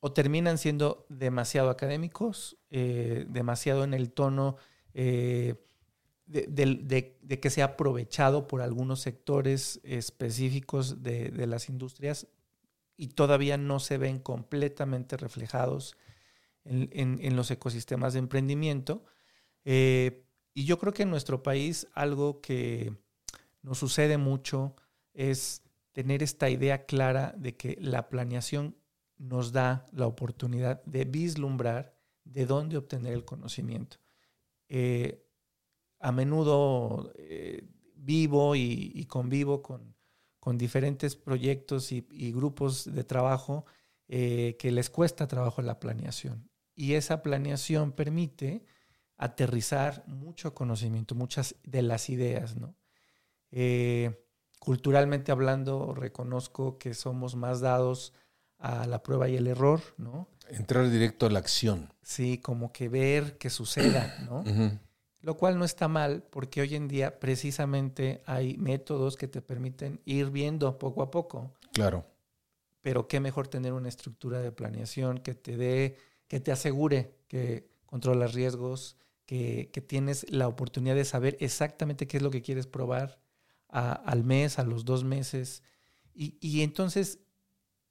o 0.00 0.12
terminan 0.12 0.58
siendo 0.58 1.06
demasiado 1.08 1.70
académicos, 1.70 2.56
eh, 2.70 3.26
demasiado 3.28 3.84
en 3.84 3.94
el 3.94 4.10
tono 4.10 4.56
eh, 4.94 5.54
de, 6.26 7.40
que 7.40 7.50
se 7.50 7.62
ha 7.62 7.66
aprovechado 7.66 8.46
por 8.46 8.62
algunos 8.62 9.00
sectores 9.00 9.80
específicos 9.84 11.02
de, 11.02 11.46
las 11.46 11.68
industrias 11.68 12.28
y 12.96 13.08
todavía 13.08 13.58
no 13.58 13.78
se 13.78 13.98
ven 13.98 14.18
completamente 14.18 15.16
reflejados 15.16 15.96
en, 16.64 17.36
los 17.36 17.50
ecosistemas 17.50 18.12
de 18.12 18.20
emprendimiento. 18.20 19.04
Eh, 19.64 20.24
y 20.54 20.64
yo 20.64 20.78
creo 20.78 20.92
que 20.92 21.04
en 21.04 21.10
nuestro 21.10 21.42
país 21.42 21.86
algo 21.94 22.40
que 22.40 22.92
nos 23.62 23.78
sucede 23.78 24.18
mucho 24.18 24.74
es 25.12 25.62
tener 25.92 26.22
esta 26.22 26.48
idea 26.50 26.86
clara 26.86 27.34
de 27.36 27.56
que 27.56 27.76
la 27.80 28.08
planeación 28.08 28.76
nos 29.18 29.52
da 29.52 29.86
la 29.92 30.06
oportunidad 30.06 30.82
de 30.84 31.04
vislumbrar 31.04 31.94
de 32.24 32.46
dónde 32.46 32.76
obtener 32.76 33.12
el 33.12 33.24
conocimiento. 33.24 33.98
Eh, 34.68 35.26
a 35.98 36.12
menudo 36.12 37.12
eh, 37.16 37.62
vivo 37.94 38.56
y, 38.56 39.04
convivo 39.06 39.62
con, 39.62 39.94
diferentes 40.56 41.14
proyectos 41.16 41.92
y, 41.92 42.32
grupos 42.32 42.92
de 42.92 43.04
trabajo 43.04 43.66
eh, 44.08 44.56
que 44.58 44.72
les 44.72 44.88
cuesta 44.88 45.28
trabajo 45.28 45.60
la 45.60 45.78
planeación. 45.78 46.48
Y 46.74 46.94
esa 46.94 47.22
planeación 47.22 47.92
permite 47.92 48.64
aterrizar 49.20 50.02
mucho 50.06 50.54
conocimiento, 50.54 51.14
muchas 51.14 51.54
de 51.62 51.82
las 51.82 52.08
ideas. 52.08 52.56
culturalmente 54.58 55.30
hablando, 55.30 55.94
reconozco 55.94 56.78
que 56.78 56.94
somos 56.94 57.36
más 57.36 57.60
dados 57.60 58.14
a 58.58 58.86
la 58.86 59.02
prueba 59.02 59.28
y 59.28 59.36
el 59.36 59.46
error, 59.46 59.82
¿no? 59.98 60.26
Entrar 60.48 60.88
directo 60.90 61.26
a 61.26 61.30
la 61.30 61.38
acción. 61.38 61.92
Sí, 62.02 62.38
como 62.38 62.72
que 62.72 62.88
ver 62.88 63.36
que 63.36 63.50
suceda, 63.50 64.16
¿no? 64.28 64.42
Lo 65.20 65.36
cual 65.36 65.58
no 65.58 65.66
está 65.66 65.86
mal 65.86 66.22
porque 66.30 66.62
hoy 66.62 66.74
en 66.74 66.88
día 66.88 67.20
precisamente 67.20 68.22
hay 68.24 68.56
métodos 68.56 69.16
que 69.16 69.28
te 69.28 69.42
permiten 69.42 70.00
ir 70.06 70.30
viendo 70.30 70.78
poco 70.78 71.02
a 71.02 71.10
poco. 71.10 71.52
Claro. 71.74 72.06
Pero 72.80 73.06
qué 73.06 73.20
mejor 73.20 73.48
tener 73.48 73.74
una 73.74 73.90
estructura 73.90 74.40
de 74.40 74.50
planeación 74.50 75.18
que 75.18 75.34
te 75.34 75.58
dé, 75.58 75.98
que 76.26 76.40
te 76.40 76.52
asegure 76.52 77.18
que 77.28 77.68
controlas 77.84 78.32
riesgos, 78.32 78.96
que, 79.30 79.84
tienes 79.86 80.28
la 80.28 80.48
oportunidad 80.48 80.96
de 80.96 81.04
saber 81.04 81.36
exactamente 81.38 82.08
qué 82.08 82.16
es 82.16 82.22
lo 82.22 82.32
que 82.32 82.42
quieres 82.42 82.66
probar 82.66 83.20
al 83.68 84.24
mes, 84.24 84.58
a 84.58 84.64
los 84.64 84.84
dos 84.84 85.04
meses. 85.04 85.62
Y, 86.12 86.36
y 86.40 86.62
entonces 86.62 87.20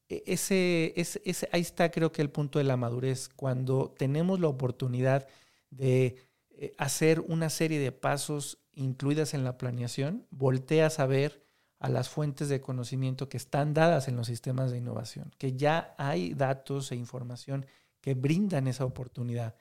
e, 0.09 0.23
ese, 0.25 0.93
ese, 0.97 1.49
ahí 1.53 1.61
está 1.61 1.91
creo 1.91 2.11
que 2.11 2.21
el 2.21 2.29
punto 2.29 2.59
de 2.59 2.65
la 2.65 2.75
madurez, 2.75 3.29
cuando 3.29 3.95
tenemos 3.97 4.41
la 4.41 4.49
oportunidad 4.49 5.27
de 5.69 6.17
eh, 6.49 6.73
hacer 6.77 7.21
una 7.21 7.49
serie 7.49 7.79
de 7.79 7.93
pasos 7.93 8.59
incluidas 8.73 9.33
en 9.33 9.45
la 9.45 9.57
planeación, 9.57 10.27
volteas 10.31 10.99
a 10.99 11.05
ver 11.05 11.41
a 11.79 11.87
las 11.87 12.09
fuentes 12.09 12.49
de 12.49 12.59
conocimiento 12.59 13.29
que 13.29 13.37
están 13.37 13.73
dadas 13.73 14.09
en 14.09 14.17
los 14.17 14.27
sistemas 14.27 14.71
de 14.71 14.79
innovación, 14.79 15.33
que 15.37 15.53
ya 15.53 15.95
hay 15.97 16.33
datos 16.33 16.91
e 16.91 16.97
información 16.97 17.65
que 18.01 18.13
brindan 18.13 18.67
esa 18.67 18.83
oportunidad. 18.83 19.55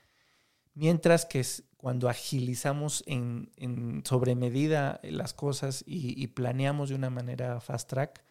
Mientras 0.75 1.25
que 1.25 1.45
cuando 1.79 2.09
agilizamos 2.09 3.05
en, 3.07 3.53
en 3.57 4.03
sobremedida 4.05 5.01
las 5.05 5.33
cosas 5.33 5.85
y, 5.87 6.27
planeamos 6.27 6.89
de 6.89 6.97
una 6.97 7.09
manera 7.09 7.61
fast 7.61 7.89
track, 7.89 8.25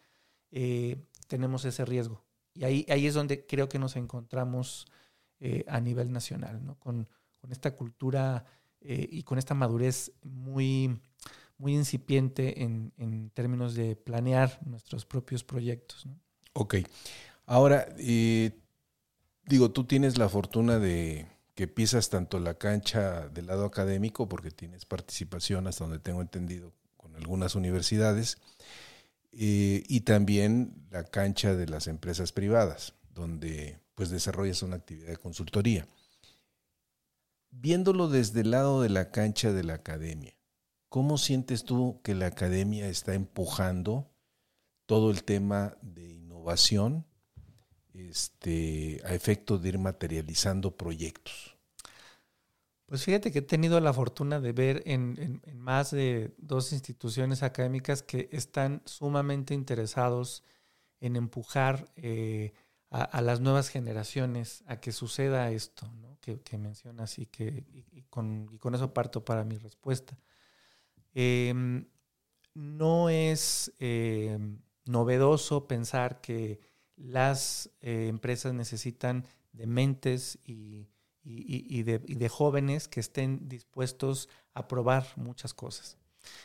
eh, 0.50 1.02
tenemos 1.28 1.64
ese 1.64 1.86
riesgo. 1.86 2.22
Y 2.52 2.64
ahí, 2.64 2.84
es 2.88 3.14
donde 3.14 3.46
creo 3.46 3.68
que 3.68 3.78
nos 3.78 3.96
encontramos 3.96 4.86
eh, 5.40 5.64
a 5.66 5.80
nivel 5.80 6.12
nacional, 6.12 6.64
¿no? 6.64 6.78
con, 6.78 7.08
esta 7.50 7.74
cultura 7.74 8.44
eh, 8.82 9.08
y 9.10 9.22
con 9.22 9.38
esta 9.38 9.54
madurez 9.54 10.12
muy, 10.22 11.00
incipiente 11.58 12.62
en, 12.62 13.30
términos 13.32 13.74
de 13.74 13.96
planear 13.96 14.58
nuestros 14.66 15.06
propios 15.06 15.42
proyectos. 15.42 16.04
¿no? 16.04 16.20
Ok. 16.52 16.76
Ahora, 17.46 17.88
digo, 17.96 19.70
tú 19.70 19.84
tienes 19.84 20.18
la 20.18 20.28
fortuna 20.28 20.78
de 20.78 21.26
que 21.58 21.66
pisas 21.66 22.08
tanto 22.08 22.38
la 22.38 22.54
cancha 22.54 23.28
del 23.30 23.48
lado 23.48 23.64
académico, 23.64 24.28
porque 24.28 24.52
tienes 24.52 24.84
participación, 24.84 25.66
hasta 25.66 25.82
donde 25.82 25.98
tengo 25.98 26.22
entendido, 26.22 26.72
con 26.96 27.16
algunas 27.16 27.56
universidades, 27.56 28.38
eh, 29.32 29.82
y 29.88 30.02
también 30.02 30.86
la 30.92 31.02
cancha 31.02 31.56
de 31.56 31.66
las 31.66 31.88
empresas 31.88 32.30
privadas, 32.30 32.94
donde 33.12 33.80
pues 33.96 34.08
desarrollas 34.08 34.62
una 34.62 34.76
actividad 34.76 35.08
de 35.08 35.16
consultoría. 35.16 35.88
Viéndolo 37.50 38.06
desde 38.06 38.42
el 38.42 38.52
lado 38.52 38.80
de 38.80 38.90
la 38.90 39.10
cancha 39.10 39.52
de 39.52 39.64
la 39.64 39.74
academia, 39.74 40.36
¿cómo 40.88 41.18
sientes 41.18 41.64
tú 41.64 42.00
que 42.04 42.14
la 42.14 42.26
academia 42.26 42.86
está 42.86 43.14
empujando 43.14 44.08
todo 44.86 45.10
el 45.10 45.24
tema 45.24 45.76
de 45.82 46.08
innovación 46.08 47.04
este, 47.98 49.00
a 49.04 49.14
efecto 49.14 49.58
de 49.58 49.70
ir 49.70 49.78
materializando 49.78 50.76
proyectos? 50.76 51.56
Pues 52.86 53.04
fíjate 53.04 53.30
que 53.30 53.40
he 53.40 53.42
tenido 53.42 53.80
la 53.80 53.92
fortuna 53.92 54.40
de 54.40 54.52
ver 54.52 54.82
en, 54.86 55.42
más 55.56 55.90
de 55.90 56.32
dos 56.38 56.72
instituciones 56.72 57.42
académicas 57.42 58.02
que 58.02 58.30
están 58.32 58.80
sumamente 58.86 59.52
interesados 59.52 60.42
en 61.00 61.16
empujar 61.16 61.92
eh, 61.96 62.54
a, 62.90 63.20
las 63.20 63.40
nuevas 63.40 63.68
generaciones 63.68 64.64
a 64.66 64.80
que 64.80 64.92
suceda 64.92 65.50
esto 65.50 65.90
que, 66.20 66.58
mencionas 66.58 67.18
y, 67.18 67.26
que, 67.26 67.64
con, 68.10 68.48
eso 68.74 68.92
parto 68.92 69.24
para 69.24 69.44
mi 69.44 69.56
respuesta. 69.56 70.18
Em, 71.14 71.86
no 72.54 73.08
es 73.08 73.72
em, 73.78 74.60
novedoso 74.84 75.66
pensar 75.66 76.20
que 76.20 76.60
las 76.98 77.70
eh, 77.80 78.08
empresas 78.08 78.52
necesitan 78.52 79.24
de 79.52 79.66
mentes 79.66 80.38
y 80.44 80.88
y, 81.28 81.82
de, 81.82 82.28
jóvenes 82.28 82.88
que 82.88 83.00
estén 83.00 83.48
dispuestos 83.48 84.28
a 84.54 84.66
probar 84.66 85.06
muchas 85.16 85.52
cosas. 85.52 85.98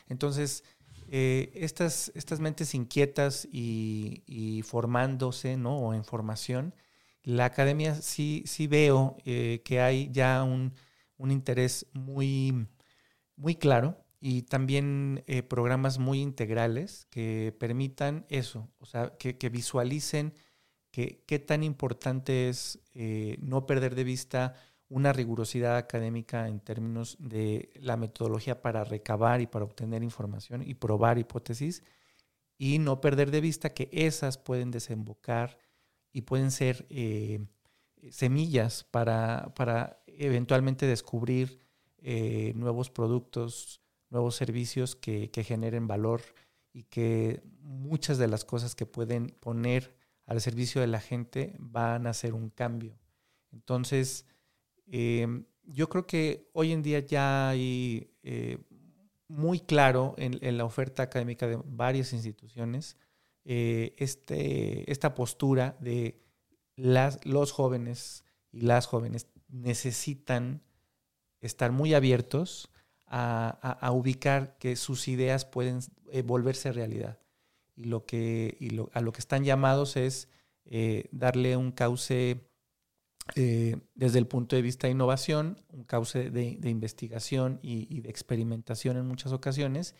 Entonces, 0.08 0.64
eh, 1.08 1.50
estas, 1.54 2.12
estas 2.14 2.40
mentes 2.40 2.74
inquietas 2.74 3.48
y, 3.50 4.62
formándose, 4.66 5.56
¿no? 5.56 5.78
O 5.78 5.94
en 5.94 6.04
formación, 6.04 6.74
la 7.22 7.46
academia 7.46 7.94
sí, 7.94 8.42
sí 8.46 8.66
veo 8.66 9.16
eh, 9.24 9.62
que 9.64 9.80
hay 9.80 10.10
ya 10.12 10.42
un, 10.44 10.74
interés 11.30 11.86
muy, 11.94 12.66
muy 13.36 13.54
claro 13.54 13.96
y 14.20 14.42
también 14.42 15.24
programas 15.48 15.98
muy 15.98 16.20
integrales 16.20 17.06
que 17.08 17.56
permitan 17.58 18.26
eso, 18.28 18.68
o 18.78 18.84
sea, 18.84 19.14
que 19.16 19.48
visualicen 19.48 20.34
qué 20.94 21.38
tan 21.38 21.62
importante 21.62 22.48
es 22.48 22.78
no 23.40 23.66
perder 23.66 23.94
de 23.94 24.04
vista 24.04 24.54
una 24.88 25.12
rigurosidad 25.12 25.76
académica 25.76 26.48
en 26.48 26.60
términos 26.60 27.16
de 27.18 27.72
la 27.74 27.96
metodología 27.96 28.62
para 28.62 28.84
recabar 28.84 29.40
y 29.40 29.46
para 29.46 29.64
obtener 29.64 30.02
información 30.02 30.62
y 30.62 30.74
probar 30.74 31.18
hipótesis 31.18 31.82
y 32.58 32.78
no 32.78 33.00
perder 33.00 33.30
de 33.30 33.40
vista 33.40 33.70
que 33.70 33.88
esas 33.92 34.38
pueden 34.38 34.70
desembocar 34.70 35.58
y 36.12 36.22
pueden 36.22 36.50
ser 36.50 36.86
eh, 36.90 37.44
semillas 38.10 38.84
para, 38.84 39.52
para, 39.56 40.00
eventualmente 40.06 40.86
descubrir 40.86 41.58
eh, 41.98 42.52
nuevos 42.54 42.88
productos, 42.90 43.80
nuevos 44.10 44.36
servicios 44.36 44.94
que, 44.94 45.30
que 45.30 45.42
generen 45.42 45.88
valor 45.88 46.22
y 46.72 46.84
que 46.84 47.42
muchas 47.60 48.18
de 48.18 48.28
las 48.28 48.44
cosas 48.44 48.76
que 48.76 48.86
pueden 48.86 49.30
poner 49.40 49.96
al 50.26 50.40
servicio 50.40 50.80
de 50.80 50.86
la 50.86 51.00
gente 51.00 51.54
van 51.58 52.06
a 52.06 52.10
hacer 52.10 52.34
un 52.34 52.50
cambio. 52.50 52.98
Entonces, 53.52 54.26
em, 54.86 55.44
yo 55.64 55.88
creo 55.88 56.06
que 56.06 56.48
hoy 56.52 56.72
en 56.72 56.82
día 56.82 57.00
ya 57.00 57.50
hay 57.50 58.10
eh, 58.22 58.58
muy 59.28 59.60
claro 59.60 60.14
en, 60.18 60.56
la 60.56 60.64
oferta 60.64 61.02
académica 61.02 61.46
de 61.46 61.58
varias 61.64 62.12
instituciones 62.12 62.96
eh, 63.44 63.94
este, 63.98 64.90
esta 64.90 65.14
postura 65.14 65.76
de 65.80 66.20
las, 66.76 67.24
los 67.24 67.52
jóvenes 67.52 68.24
y 68.50 68.62
las 68.62 68.86
jóvenes 68.86 69.26
necesitan 69.48 70.62
estar 71.40 71.72
muy 71.72 71.94
abiertos 71.94 72.70
a, 73.06 73.90
ubicar 73.92 74.56
que 74.58 74.74
sus 74.74 75.06
ideas 75.06 75.44
pueden 75.44 75.80
eh, 76.10 76.22
volverse 76.22 76.72
realidad. 76.72 77.18
Y, 77.76 77.84
lo 77.84 78.06
que, 78.06 78.56
y 78.60 78.78
a 78.92 79.00
lo 79.00 79.12
que 79.12 79.20
están 79.20 79.44
llamados 79.44 79.96
es 79.96 80.28
darle 81.12 81.56
un 81.56 81.72
cauce 81.72 82.40
eh, 83.36 83.76
desde 83.94 84.18
el 84.18 84.26
punto 84.26 84.54
de 84.54 84.60
vista 84.60 84.86
de 84.86 84.92
innovación, 84.92 85.58
un 85.70 85.84
cauce 85.84 86.30
de, 86.30 86.68
investigación 86.68 87.58
y, 87.62 88.00
de 88.02 88.10
experimentación 88.10 88.98
en 88.98 89.06
muchas 89.06 89.32
ocasiones. 89.32 89.94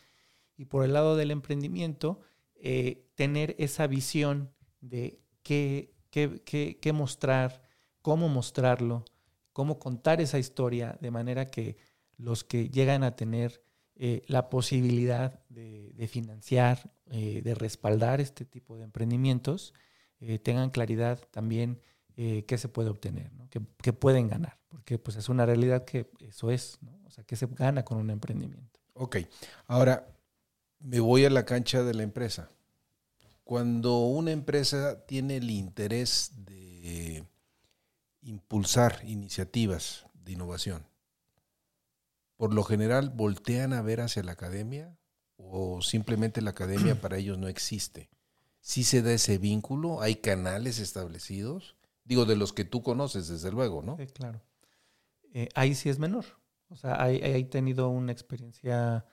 Y 0.56 0.66
por 0.66 0.84
el 0.84 0.92
lado 0.92 1.16
del 1.16 1.30
emprendimiento, 1.30 2.20
eh, 2.54 3.08
tener 3.14 3.56
esa 3.58 3.86
visión 3.86 4.52
de 4.80 5.20
qué, 5.42 5.94
qué, 6.10 6.92
mostrar, 6.92 7.62
cómo 8.02 8.28
mostrarlo, 8.28 9.06
cómo 9.52 9.78
contar 9.78 10.20
esa 10.20 10.38
historia, 10.38 10.98
de 11.00 11.10
manera 11.10 11.46
que 11.46 11.78
los 12.18 12.44
que 12.44 12.68
llegan 12.68 13.02
a 13.04 13.16
tener 13.16 13.62
eh, 13.96 14.22
la 14.26 14.50
posibilidad 14.50 15.40
de, 15.48 16.08
financiar, 16.08 16.92
de 17.06 17.54
respaldar 17.54 18.20
este 18.20 18.44
tipo 18.44 18.76
de 18.76 18.84
emprendimientos, 18.84 19.74
tengan 20.42 20.70
claridad 20.70 21.20
también 21.30 21.80
eh, 22.16 22.44
qué 22.46 22.58
se 22.58 22.68
puede 22.68 22.90
obtener, 22.90 23.32
¿no? 23.32 23.48
¿Qué, 23.50 23.92
pueden 23.92 24.28
ganar, 24.28 24.56
porque 24.68 24.98
pues 24.98 25.16
es 25.16 25.28
una 25.28 25.46
realidad 25.46 25.84
que 25.84 26.08
eso 26.20 26.52
es, 26.52 26.78
¿no? 26.80 26.96
o 27.06 27.10
sea, 27.10 27.24
que 27.24 27.34
se 27.34 27.46
gana 27.46 27.84
con 27.84 27.98
un 27.98 28.08
emprendimiento. 28.08 28.78
Ok, 28.92 29.16
ahora 29.66 30.06
me 30.78 31.00
voy 31.00 31.24
a 31.24 31.30
la 31.30 31.44
cancha 31.44 31.82
de 31.82 31.92
la 31.92 32.04
empresa. 32.04 32.50
Cuando 33.42 33.98
una 33.98 34.30
empresa 34.30 35.04
tiene 35.06 35.38
el 35.38 35.50
interés 35.50 36.30
de 36.36 37.24
impulsar 38.22 39.00
iniciativas 39.04 40.06
de 40.14 40.32
innovación, 40.32 40.86
por 42.36 42.52
lo 42.52 42.62
general 42.64 43.10
voltean 43.10 43.72
a 43.72 43.82
ver 43.82 44.00
hacia 44.00 44.22
la 44.22 44.32
academia 44.32 44.98
o 45.36 45.82
simplemente 45.82 46.42
la 46.42 46.50
academia 46.50 46.94
para 47.00 47.18
ellos 47.18 47.38
no 47.38 47.48
existe. 47.48 48.10
Si 48.60 48.84
se 48.84 49.02
da 49.02 49.12
ese 49.12 49.38
vínculo, 49.38 50.00
hay 50.00 50.16
canales 50.16 50.78
establecidos 50.78 51.76
Digo, 52.04 52.26
de 52.26 52.36
los 52.36 52.52
que 52.52 52.64
tú 52.64 52.82
conoces, 52.82 53.28
desde 53.28 53.50
luego, 53.50 53.82
¿no? 53.82 53.96
Sí, 53.96 54.06
claro. 54.06 54.42
Eh, 55.32 55.48
ahí 55.54 55.74
sí 55.74 55.88
es 55.88 55.98
menor. 55.98 56.24
O 56.68 56.76
sea, 56.76 57.02
ahí, 57.02 57.18
he 57.22 57.42
tenido 57.44 57.88
una 57.88 58.12
experiencia 58.12 59.06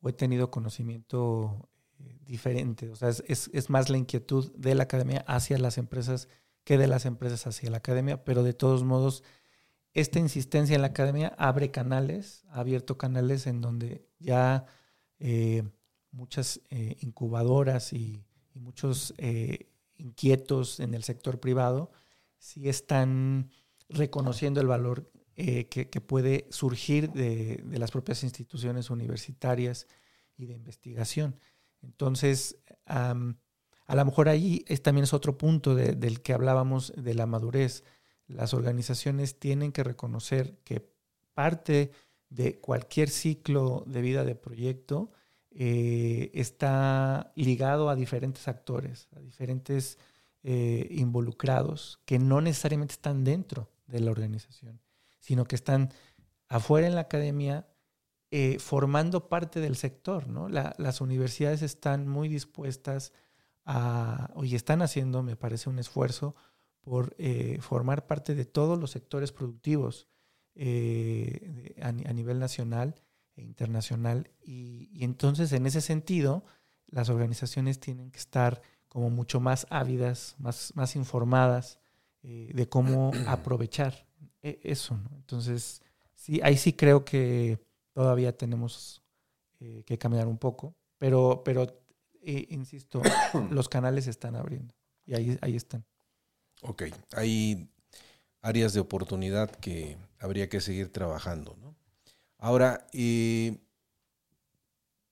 o 0.00 0.08
he 0.08 0.12
tenido 0.12 0.50
conocimiento 0.50 1.68
eh, 1.98 2.16
diferente. 2.24 2.90
O 2.90 2.96
sea, 2.96 3.08
es, 3.08 3.70
más 3.70 3.90
la 3.90 3.98
inquietud 3.98 4.52
de 4.56 4.74
la 4.74 4.84
academia 4.84 5.24
hacia 5.26 5.58
las 5.58 5.78
empresas 5.78 6.28
que 6.64 6.78
de 6.78 6.86
las 6.86 7.06
empresas 7.06 7.46
hacia 7.48 7.70
la 7.70 7.78
academia, 7.78 8.24
pero 8.24 8.44
de 8.44 8.52
todos 8.52 8.84
modos, 8.84 9.24
esta 9.94 10.18
insistencia 10.18 10.74
en 10.74 10.82
la 10.82 10.88
academia 10.88 11.34
abre 11.38 11.70
canales, 11.70 12.44
ha 12.48 12.60
abierto 12.60 12.96
canales 12.98 13.46
en 13.46 13.60
donde 13.60 14.06
ya 14.18 14.66
eh, 15.18 15.62
muchas 16.10 16.60
incubadoras 17.00 17.92
y, 17.92 18.24
muchos 18.54 19.14
inquietos 19.96 20.78
en 20.78 20.92
el 20.92 21.04
sector 21.04 21.40
privado 21.40 21.90
si 22.36 22.68
están 22.68 23.50
reconociendo 23.88 24.60
el 24.60 24.66
valor 24.66 25.10
eh, 25.36 25.66
que, 25.68 26.00
puede 26.00 26.46
surgir 26.50 27.10
de, 27.12 27.62
las 27.78 27.90
propias 27.90 28.22
instituciones 28.22 28.90
universitarias 28.90 29.86
y 30.36 30.46
de 30.46 30.54
investigación. 30.54 31.38
Entonces, 31.80 32.58
a 32.84 33.14
lo 33.14 34.04
mejor 34.04 34.28
ahí 34.28 34.64
es, 34.66 34.82
también 34.82 35.04
es 35.04 35.14
otro 35.14 35.38
punto 35.38 35.74
del 35.74 36.20
que 36.20 36.32
hablábamos 36.32 36.92
de 36.96 37.14
la 37.14 37.26
madurez. 37.26 37.84
Las 38.32 38.54
organizaciones 38.54 39.38
tienen 39.38 39.72
que 39.72 39.84
reconocer 39.84 40.58
que 40.64 40.88
parte 41.34 41.90
de 42.28 42.58
cualquier 42.58 43.10
ciclo 43.10 43.84
de 43.86 44.00
vida 44.00 44.24
de 44.24 44.34
proyecto 44.34 45.10
eh, 45.50 46.30
está 46.32 47.32
ligado 47.36 47.90
a 47.90 47.94
diferentes 47.94 48.48
actores, 48.48 49.08
a 49.14 49.20
diferentes 49.20 49.98
eh, 50.42 50.88
involucrados 50.90 52.00
que 52.06 52.18
no 52.18 52.40
necesariamente 52.40 52.94
están 52.94 53.22
dentro 53.22 53.70
de 53.86 54.00
la 54.00 54.10
organización, 54.10 54.80
sino 55.20 55.44
que 55.44 55.54
están 55.54 55.92
afuera 56.48 56.86
en 56.86 56.94
la 56.94 57.02
academia 57.02 57.68
eh, 58.30 58.58
formando 58.58 59.28
parte 59.28 59.60
del 59.60 59.76
sector. 59.76 60.26
¿no? 60.26 60.48
las 60.48 61.00
universidades 61.02 61.60
están 61.60 62.08
muy 62.08 62.28
dispuestas 62.28 63.12
a, 63.66 64.32
y 64.42 64.54
están 64.54 64.80
haciendo, 64.80 65.22
me 65.22 65.36
parece, 65.36 65.68
un 65.68 65.78
esfuerzo 65.78 66.34
por 66.82 67.14
eh, 67.18 67.58
formar 67.60 68.06
parte 68.06 68.34
de 68.34 68.44
todos 68.44 68.78
los 68.78 68.90
sectores 68.90 69.32
productivos 69.32 70.08
a, 70.54 71.92
nivel 72.12 72.38
nacional 72.38 72.94
e 73.36 73.42
internacional. 73.42 74.30
Y, 74.44 74.90
y 74.92 75.04
entonces, 75.04 75.52
en 75.52 75.66
ese 75.66 75.80
sentido, 75.80 76.44
las 76.88 77.08
organizaciones 77.08 77.80
tienen 77.80 78.10
que 78.10 78.18
estar 78.18 78.60
como 78.92 79.08
mucho 79.08 79.40
más 79.40 79.66
ávidas, 79.70 80.36
más, 80.38 80.72
más 80.76 80.96
informadas 80.96 81.78
eh, 82.22 82.50
de 82.54 82.68
cómo 82.68 83.10
aprovechar 83.26 84.06
e, 84.42 84.60
eso. 84.62 84.98
Entonces, 85.16 85.82
sí, 86.14 86.40
ahí 86.42 86.58
sí 86.58 86.74
creo 86.74 87.02
que 87.02 87.58
todavía 87.94 88.36
tenemos 88.36 89.02
eh, 89.60 89.82
que 89.86 89.96
caminar 89.96 90.28
un 90.28 90.36
poco, 90.36 90.74
pero, 90.98 91.42
pero 91.42 91.82
eh, 92.22 92.46
insisto, 92.50 93.00
los 93.50 93.70
canales 93.70 94.04
se 94.04 94.10
están 94.10 94.36
abriendo 94.36 94.74
y 95.06 95.14
ahí, 95.14 95.38
ahí 95.40 95.56
están. 95.56 95.86
Ok, 96.62 96.84
hay 97.12 97.68
áreas 98.40 98.72
de 98.72 98.80
oportunidad 98.80 99.50
que 99.50 99.96
habría 100.18 100.48
que 100.48 100.60
seguir 100.60 100.92
trabajando. 100.92 101.56
¿no? 101.60 101.76
Ahora, 102.38 102.86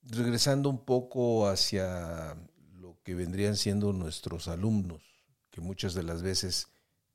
regresando 0.03 0.69
un 0.69 0.83
poco 0.83 1.47
hacia 1.47 2.35
que 3.03 3.15
vendrían 3.15 3.55
siendo 3.57 3.93
nuestros 3.93 4.47
alumnos, 4.47 5.01
que 5.49 5.61
muchas 5.61 5.93
de 5.93 6.03
las 6.03 6.21
veces 6.21 6.67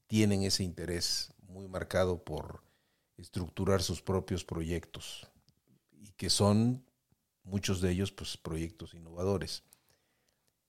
tienen 0.07 0.43
ese 0.43 0.63
interés 0.63 1.33
muy 1.49 1.69
marcado 1.69 2.23
por 2.23 2.63
estructurar 3.17 3.83
sus 3.83 4.03
propios 4.03 4.45
proyectos 4.45 5.29
y 5.93 6.11
que 6.13 6.29
son 6.29 6.85
muchos 7.45 7.81
de 7.81 7.93
ellos 7.93 8.13
pues 8.13 8.37
proyectos 8.37 8.95
innovadores. 8.95 9.63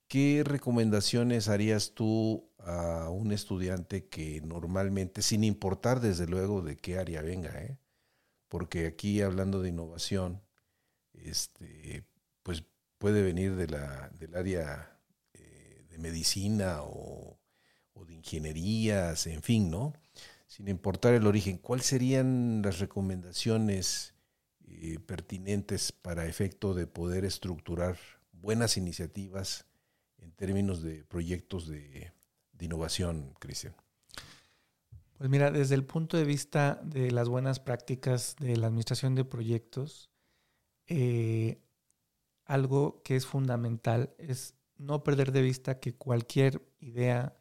¿Qué 0.08 0.44
recomendaciones 0.46 1.50
harías 1.50 1.94
tú 1.94 2.50
a 2.60 3.10
un 3.10 3.32
estudiante 3.32 4.08
que 4.08 4.42
normalmente, 4.42 5.22
sin 5.22 5.44
importar 5.44 6.00
desde 6.00 6.28
luego 6.28 6.62
de 6.62 6.78
qué 6.78 6.98
área 6.98 7.22
venga, 7.22 7.52
¿eh? 7.62 7.78
porque 8.48 8.88
aquí 8.88 9.22
hablando 9.22 9.62
de 9.62 9.70
innovación, 9.70 10.42
este, 11.14 12.06
pues 12.44 12.64
puede 12.98 13.22
venir 13.22 13.56
de 13.56 13.68
la, 13.68 14.10
del 14.18 14.36
área 14.36 14.98
medicina 15.98 16.82
o, 16.84 17.40
de 18.08 18.14
ingenierías, 18.14 19.26
en 19.28 19.42
fin, 19.42 19.72
¿no? 19.72 19.94
Sin 20.46 20.68
importar 20.68 21.14
el 21.14 21.28
origen, 21.28 21.58
¿cuáles 21.58 21.88
serían 21.88 22.62
las 22.62 22.80
recomendaciones 22.80 24.14
eh, 24.66 25.00
pertinentes 25.06 25.92
para 25.92 26.28
efecto 26.28 26.74
de 26.74 26.88
poder 26.88 27.26
estructurar 27.26 27.98
buenas 28.32 28.78
iniciativas 28.78 29.66
en 30.20 30.32
términos 30.32 30.82
de 30.82 31.04
proyectos 31.04 31.68
de, 31.68 32.12
innovación, 32.60 33.34
Cristian? 33.40 33.76
Pues 35.18 35.30
mira, 35.30 35.52
desde 35.52 35.76
el 35.76 35.84
punto 35.84 36.18
de 36.18 36.26
vista 36.26 36.80
de 36.84 37.12
las 37.12 37.30
buenas 37.30 37.60
prácticas 37.60 38.36
de 38.40 38.58
la 38.58 38.68
administración 38.68 39.16
de 39.16 39.26
proyectos, 39.26 40.10
eh, 40.88 41.60
algo 42.46 43.02
que 43.04 43.16
es 43.16 43.26
fundamental 43.26 44.14
es 44.18 44.54
no 44.78 45.04
perder 45.04 45.32
de 45.32 45.42
vista 45.42 45.80
que 45.80 45.96
cualquier 45.96 46.62
idea 46.80 47.36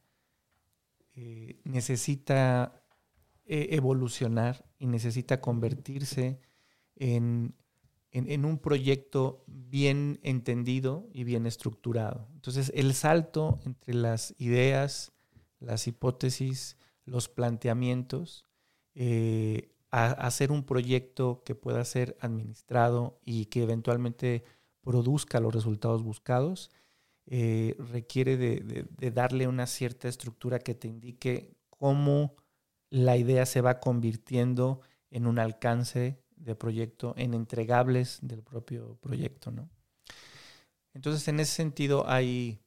eh, 1.15 1.61
necesita 1.65 2.83
eh, 3.45 3.69
evolucionar 3.73 4.65
y 4.79 4.87
necesita 4.87 5.41
convertirse 5.41 6.41
en, 8.16 8.44
un 8.46 8.59
proyecto 8.59 9.44
bien 9.46 10.18
entendido 10.22 11.09
y 11.12 11.24
bien 11.24 11.46
estructurado. 11.46 12.29
Entonces, 12.35 12.72
el 12.74 12.94
salto 12.94 13.61
entre 13.66 13.92
las 13.92 14.35
ideas, 14.38 15.12
las 15.61 15.87
hipótesis, 15.87 16.79
los 17.05 17.29
planteamientos, 17.29 18.46
eh, 18.94 19.74
a 19.90 20.07
hacer 20.12 20.50
un 20.50 20.64
proyecto 20.64 21.42
que 21.44 21.55
pueda 21.55 21.85
ser 21.85 22.16
administrado 22.20 23.20
y 23.24 23.46
que 23.46 23.62
eventualmente 23.62 24.44
produzca 24.81 25.38
los 25.38 25.55
resultados 25.55 26.02
buscados, 26.02 26.70
eh, 27.26 27.76
requiere 27.79 28.37
de, 28.37 28.87
darle 29.11 29.46
una 29.46 29.66
cierta 29.66 30.09
estructura 30.09 30.59
que 30.59 30.74
te 30.74 30.88
indique 30.88 31.55
cómo 31.68 32.35
la 32.88 33.16
idea 33.16 33.44
se 33.46 33.61
va 33.61 33.81
convirtiendo 33.81 34.81
en 35.11 35.26
un 35.26 35.38
alcance 35.38 36.22
de 36.37 36.55
proyecto, 36.55 37.14
en 37.16 37.35
entregables 37.35 38.18
del 38.22 38.42
propio 38.42 38.96
proyecto, 39.01 39.51
¿no? 39.51 39.68
Entonces, 40.94 41.27
en 41.29 41.40
ese 41.40 41.53
sentido, 41.53 42.09
hay, 42.09 42.59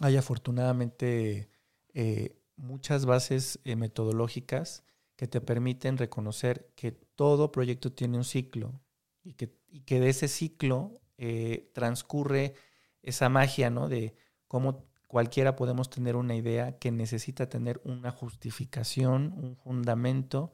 hay 0.00 0.16
afortunadamente 0.16 1.48
eh, 1.92 2.36
muchas 2.56 3.06
bases 3.06 3.58
eh, 3.64 3.76
metodológicas 3.76 4.84
que 5.16 5.26
te 5.26 5.40
permiten 5.40 5.98
reconocer 5.98 6.70
que 6.76 6.92
todo 6.92 7.52
proyecto 7.52 7.92
tiene 7.92 8.16
un 8.16 8.24
ciclo 8.24 8.80
y 9.22 9.34
que, 9.34 10.00
de 10.00 10.08
ese 10.08 10.28
ciclo 10.28 11.00
eh, 11.18 11.70
transcurre 11.72 12.54
esa 13.02 13.28
magia, 13.28 13.70
¿no? 13.70 13.88
De 13.88 14.14
cómo 14.48 14.86
cualquiera 15.06 15.56
podemos 15.56 15.90
tener 15.90 16.16
una 16.16 16.34
idea 16.34 16.78
que 16.78 16.90
necesita 16.90 17.48
tener 17.48 17.80
una 17.84 18.10
justificación, 18.10 19.32
un 19.36 19.56
fundamento, 19.56 20.52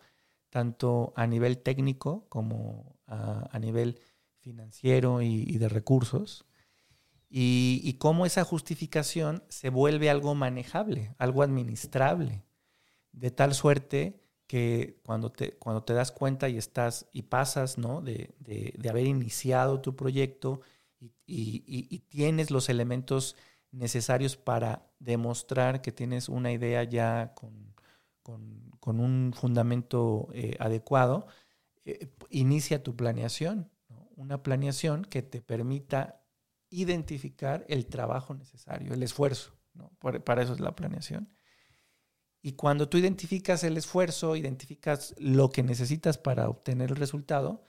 tanto 0.51 1.13
a 1.17 1.27
nivel 1.27 1.59
técnico 1.59 2.27
como 2.29 2.97
a, 3.07 3.59
nivel 3.59 3.99
financiero 4.41 5.23
y, 5.23 5.57
de 5.59 5.69
recursos. 5.69 6.45
Y, 7.29 7.95
cómo 7.95 8.27
esa 8.27 8.45
justificación 8.45 9.45
se 9.49 9.71
vuelve 9.71 10.11
algo 10.11 10.35
manejable, 10.35 11.15
algo 11.19 11.43
administrable, 11.43 12.45
de 13.13 13.31
tal 13.31 13.55
suerte 13.55 14.21
que 14.47 15.01
cuando 15.05 15.31
te, 15.31 15.53
cuando 15.59 15.85
te 15.85 15.95
das 15.95 16.11
cuenta 16.11 16.49
y 16.49 16.59
estás 16.59 17.07
y 17.13 17.23
pasas 17.23 17.79
¿no? 17.79 18.03
de, 18.03 18.35
haber 18.89 19.07
iniciado 19.07 19.81
tu 19.81 19.95
proyecto 19.95 20.61
y, 21.25 22.01
tienes 22.09 22.51
los 22.51 22.69
elementos 22.69 23.37
necesarios 23.71 24.37
para 24.37 24.91
demostrar 24.99 25.81
que 25.81 25.93
tienes 25.93 26.29
una 26.29 26.51
idea 26.51 26.83
ya 26.83 27.33
con, 27.35 28.70
un 28.87 29.33
fundamento 29.35 30.29
eh, 30.33 30.57
adecuado, 30.59 31.27
eh, 31.85 32.09
inicia 32.31 32.83
tu 32.83 32.97
planeación, 32.97 33.71
una 34.17 34.43
planeación 34.43 35.05
que 35.05 35.23
te 35.23 35.41
permita 35.41 36.23
identificar 36.71 37.65
el 37.69 37.87
trabajo 37.87 38.35
necesario, 38.35 38.95
el 38.95 39.03
esfuerzo. 39.03 39.57
para 40.25 40.43
eso 40.43 40.53
es 40.53 40.61
la 40.61 40.75
planeación 40.75 41.31
y 42.43 42.53
cuando 42.53 42.89
tú 42.89 42.97
identificas 42.97 43.65
el 43.65 43.77
esfuerzo, 43.77 44.35
identificas 44.35 45.15
lo 45.19 45.51
que 45.51 45.63
necesitas 45.63 46.17
para 46.17 46.49
obtener 46.49 46.91
el 46.91 46.97
resultado, 46.97 47.67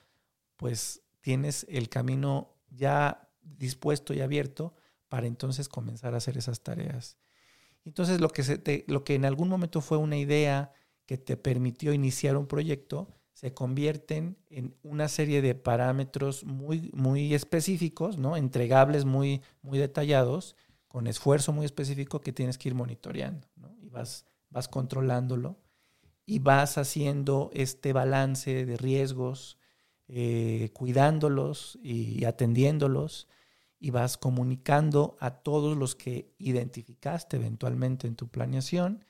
pues 0.56 1.02
tienes 1.20 1.66
el 1.68 1.88
camino 1.88 2.56
ya 2.70 3.28
dispuesto 3.42 4.14
y 4.14 4.20
abierto 4.20 4.74
para 5.08 5.26
entonces 5.26 5.68
comenzar 5.68 6.14
a 6.14 6.18
hacer 6.18 6.38
esas 6.38 6.62
tareas. 6.62 7.18
Entonces 7.84 8.20
lo 8.20 8.30
que, 8.30 8.44
se 8.44 8.84
lo 8.86 9.04
que 9.04 9.14
en 9.14 9.26
algún 9.26 9.48
momento 9.48 9.80
fue 9.82 9.98
una 9.98 10.16
idea 10.16 10.72
que 11.12 11.18
te 11.18 11.36
permitió 11.36 11.92
iniciar 11.92 12.38
un 12.38 12.46
proyecto, 12.46 13.06
se 13.34 13.52
convierten 13.52 14.38
en 14.48 14.74
una 14.82 15.08
serie 15.08 15.42
de 15.42 15.54
parámetros 15.54 16.42
muy, 16.44 16.90
muy 16.94 17.34
específicos, 17.34 18.16
¿no? 18.16 18.38
entregables 18.38 19.04
muy, 19.04 19.42
muy 19.60 19.78
detallados, 19.78 20.56
con 20.88 21.06
esfuerzo 21.06 21.52
muy 21.52 21.66
específico 21.66 22.22
que 22.22 22.32
tienes 22.32 22.56
que 22.56 22.70
ir 22.70 22.74
monitoreando. 22.74 23.46
Y 23.82 23.90
vas 23.90 24.24
vas 24.48 24.68
controlándolo 24.68 25.58
y 26.24 26.38
vas 26.38 26.78
haciendo 26.78 27.50
este 27.52 27.92
balance 27.92 28.64
de 28.64 28.76
riesgos, 28.78 29.58
eh, 30.08 30.70
cuidándolos 30.72 31.78
y 31.82 32.24
atendiéndolos 32.24 33.28
y 33.78 33.90
vas 33.90 34.16
comunicando 34.16 35.16
a 35.20 35.30
todos 35.42 35.76
los 35.76 35.94
que 35.94 36.32
identificaste 36.38 37.36
eventualmente 37.36 38.06
en 38.06 38.14
tu 38.14 38.28
planeación. 38.28 39.04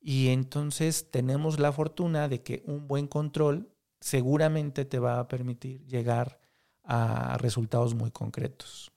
Y 0.00 0.28
entonces 0.28 1.10
tenemos 1.10 1.58
la 1.58 1.72
fortuna 1.72 2.28
de 2.28 2.42
que 2.42 2.62
un 2.66 2.86
buen 2.86 3.06
control 3.06 3.68
seguramente 4.00 4.84
te 4.84 4.98
va 4.98 5.18
a 5.18 5.28
permitir 5.28 5.84
llegar 5.86 6.40
a 6.84 7.36
resultados 7.38 7.94
muy 7.94 8.10
concretos. 8.10 8.92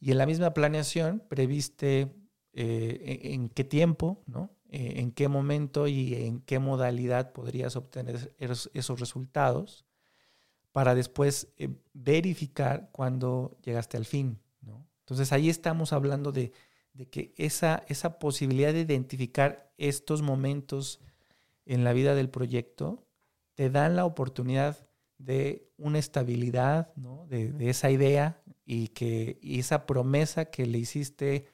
Y 0.00 0.10
en 0.10 0.18
la 0.18 0.26
misma 0.26 0.52
planeación 0.52 1.22
previste 1.28 2.14
eh, 2.52 3.20
en 3.24 3.48
qué 3.48 3.64
tiempo, 3.64 4.22
¿no? 4.26 4.50
Eh, 4.70 4.94
en 4.96 5.12
qué 5.12 5.28
momento 5.28 5.86
y 5.86 6.14
en 6.14 6.40
qué 6.40 6.58
modalidad 6.58 7.32
podrías 7.32 7.76
obtener 7.76 8.34
esos, 8.38 9.00
resultados 9.00 9.86
para 10.72 10.94
después 10.94 11.48
eh, 11.56 11.68
verificar 11.92 12.90
cuando 12.92 13.56
llegaste 13.62 13.96
al 13.96 14.04
fin. 14.04 14.40
Entonces 15.00 15.32
ahí 15.32 15.48
estamos 15.48 15.92
hablando 15.92 16.32
de, 16.32 16.50
que 17.04 17.34
esa, 17.36 17.84
esa 17.88 18.18
posibilidad 18.18 18.72
de 18.72 18.80
identificar 18.80 19.70
estos 19.76 20.22
momentos 20.22 21.00
en 21.66 21.84
la 21.84 21.92
vida 21.92 22.14
del 22.14 22.30
proyecto 22.30 23.06
te 23.54 23.68
dan 23.68 23.96
la 23.96 24.06
oportunidad 24.06 24.88
de 25.18 25.70
una 25.76 25.98
estabilidad, 25.98 26.94
de, 27.28 27.54
esa 27.68 27.90
idea 27.90 28.42
y, 28.64 28.88
que, 28.88 29.38
y 29.42 29.58
esa 29.58 29.86
promesa 29.86 30.46
que 30.46 30.66
le 30.66 30.78
hiciste 30.78 31.46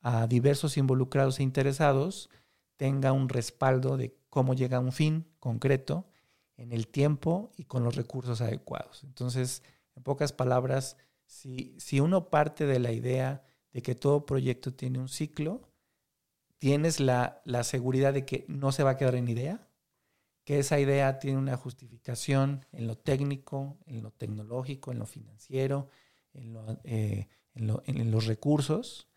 a 0.00 0.26
diversos 0.26 0.76
involucrados 0.76 1.40
e 1.40 1.42
interesados 1.42 2.30
tenga 2.76 3.12
un 3.12 3.28
respaldo 3.28 3.96
de 3.96 4.16
cómo 4.28 4.54
llega 4.54 4.78
a 4.78 4.80
un 4.80 4.92
fin 4.92 5.26
concreto 5.38 6.06
en 6.56 6.72
el 6.72 6.88
tiempo 6.88 7.52
y 7.56 7.64
con 7.64 7.84
los 7.84 7.96
recursos 7.96 8.40
adecuados. 8.40 9.04
Entonces, 9.04 9.62
en 9.94 10.02
pocas 10.02 10.32
palabras, 10.32 10.96
si, 11.26 11.74
si 11.78 12.00
uno 12.00 12.28
parte 12.28 12.66
de 12.66 12.78
la 12.78 12.92
idea 12.92 13.45
de 13.76 13.82
que 13.82 13.94
todo 13.94 14.24
proyecto 14.24 14.72
tiene 14.72 14.98
un 14.98 15.10
ciclo, 15.10 15.68
tienes 16.56 16.98
la, 16.98 17.42
la, 17.44 17.62
seguridad 17.62 18.14
de 18.14 18.24
que 18.24 18.46
no 18.48 18.72
se 18.72 18.82
va 18.82 18.92
a 18.92 18.96
quedar 18.96 19.16
en 19.16 19.28
idea, 19.28 19.68
que 20.44 20.58
esa 20.58 20.80
idea 20.80 21.18
tiene 21.18 21.36
una 21.36 21.58
justificación 21.58 22.64
en 22.72 22.86
lo 22.86 22.96
técnico, 22.96 23.76
en 23.84 24.02
lo 24.02 24.12
tecnológico, 24.12 24.92
en 24.92 24.98
lo 24.98 25.04
financiero, 25.04 25.90
en, 26.32 26.56
eh, 26.84 27.28
en 27.54 28.10
los 28.10 28.24
recursos, 28.24 29.08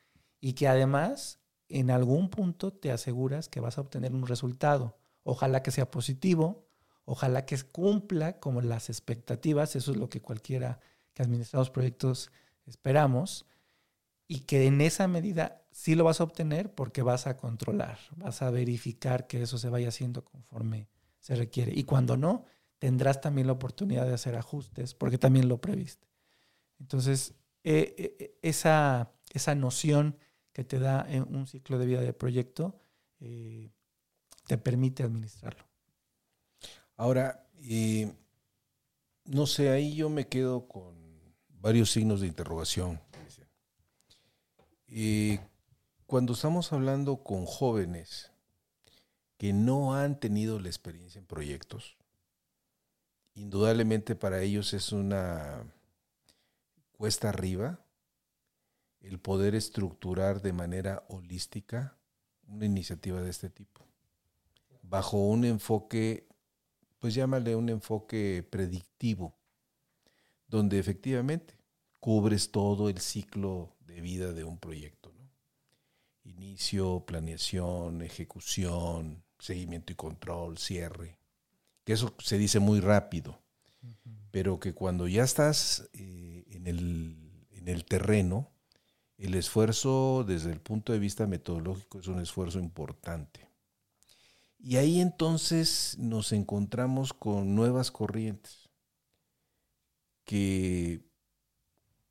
y 0.42 0.52
que 0.52 0.68
además 0.68 1.40
en 1.70 1.90
algún 1.90 2.30
punto 2.30 2.74
te 2.74 2.92
aseguras 2.92 3.48
que 3.48 3.62
vas 3.62 3.78
a 3.78 3.82
obtener 3.82 4.14
un 4.14 4.28
resultado. 4.28 4.98
Ojalá 5.24 5.64
que 5.64 5.72
sea 5.72 5.90
positivo, 5.90 6.68
ojalá 7.06 7.46
que 7.46 7.58
cumpla 7.64 8.42
como 8.42 8.60
las 8.60 8.90
expectativas, 8.90 9.78
eso 9.78 9.92
es 9.94 9.98
lo 9.98 10.10
que 10.10 10.22
cualquiera 10.22 10.82
que 11.14 11.24
administramos 11.24 11.70
proyectos 11.70 12.30
esperamos, 12.66 13.46
y 14.32 14.42
que 14.42 14.68
en 14.68 14.80
esa 14.80 15.08
medida 15.08 15.66
sí 15.72 15.96
lo 15.96 16.04
vas 16.04 16.22
a 16.22 16.24
obtener 16.24 16.72
porque 16.76 17.02
vas 17.02 17.26
a 17.26 17.36
controlar, 17.36 17.98
vas 18.16 18.44
a 18.44 18.52
verificar 18.52 19.26
que 19.26 19.42
eso 19.42 19.58
se 19.58 19.70
vaya 19.70 19.88
haciendo 19.88 20.24
conforme 20.24 20.88
se 21.20 21.36
requiere. 21.36 21.74
Y 21.76 21.84
cuando 21.84 22.16
no, 22.16 22.46
tendrás 22.78 23.22
también 23.22 23.48
la 23.48 23.54
oportunidad 23.54 24.06
de 24.06 24.14
hacer 24.14 24.36
ajustes 24.36 24.94
porque 24.94 25.18
también 25.18 25.50
lo 25.50 25.60
previste. 25.60 26.08
Entonces, 26.80 27.34
eh, 27.64 27.96
eh, 27.98 28.38
esa, 28.44 29.12
esa 29.34 29.56
noción 29.56 30.16
que 30.54 30.64
te 30.64 30.78
da 30.78 31.08
un 31.28 31.48
ciclo 31.48 31.80
de 31.80 31.88
vida 31.88 32.02
de 32.02 32.14
proyecto, 32.14 32.80
eh, 33.20 33.72
te 34.46 34.60
permite 34.60 35.02
administrarlo. 35.02 35.66
Ahora, 36.98 37.50
no 39.26 39.48
sé, 39.48 39.70
ahí 39.72 39.96
yo 39.96 40.12
me 40.12 40.28
quedo 40.28 40.68
con 40.68 40.96
varios 41.48 41.90
signos 41.90 42.22
de 42.22 42.28
interrogación. 42.28 43.02
Cuando 46.06 46.34
estamos 46.34 46.74
hablando 46.74 47.24
con 47.24 47.46
jóvenes 47.46 48.32
que 49.38 49.54
no 49.54 49.96
han 49.96 50.20
tenido 50.20 50.60
la 50.60 50.68
experiencia 50.68 51.20
en 51.20 51.26
proyectos, 51.26 51.98
indudablemente 53.36 54.16
para 54.16 54.42
ellos 54.42 54.74
es 54.74 54.92
una 54.92 55.64
cuesta 56.92 57.30
arriba 57.30 57.80
el 59.02 59.20
poder 59.20 59.56
estructurar 59.56 60.42
de 60.42 60.54
manera 60.54 61.06
holística 61.08 61.98
una 62.48 62.66
iniciativa 62.66 63.22
de 63.22 63.30
este 63.30 63.50
tipo, 63.50 63.86
bajo 64.82 65.18
un 65.18 65.46
enfoque, 65.46 66.28
pues 66.98 67.14
llámale 67.14 67.56
un 67.56 67.70
enfoque 67.70 68.46
predictivo, 68.50 69.36
donde 70.48 70.80
efectivamente 70.80 71.56
cubres 72.00 72.52
todo 72.52 72.90
el 72.90 72.98
ciclo 72.98 73.76
de 74.00 74.02
vida 74.02 74.32
de 74.32 74.46
un 74.46 74.58
proyecto. 74.58 75.12
Inicio, 76.24 77.04
planeación, 77.06 78.02
ejecución, 78.02 79.24
seguimiento 79.40 79.92
y 79.92 79.96
control, 79.96 80.58
cierre. 80.58 81.18
Que 81.84 81.94
eso 81.94 82.14
se 82.20 82.38
dice 82.38 82.60
muy 82.60 82.80
rápido, 82.80 83.42
pero 84.32 84.60
que 84.60 84.74
cuando 84.74 85.08
ya 85.08 85.24
estás 85.24 85.90
eh, 85.94 86.46
en, 86.52 86.68
el, 86.68 87.18
en 87.52 87.68
el 87.68 87.84
terreno, 87.84 88.50
el 89.18 89.36
esfuerzo 89.36 90.24
desde 90.26 90.52
el 90.52 90.62
punto 90.62 90.94
de 90.94 91.00
vista 91.00 91.28
metodológico 91.28 92.00
es 92.00 92.08
un 92.08 92.22
esfuerzo 92.22 92.60
importante. 92.60 93.50
Y 94.60 94.78
ahí 94.78 95.02
entonces 95.02 95.98
nos 95.98 96.32
encontramos 96.32 97.12
con 97.12 97.56
nuevas 97.56 97.92
corrientes 97.92 98.70
que 100.24 101.09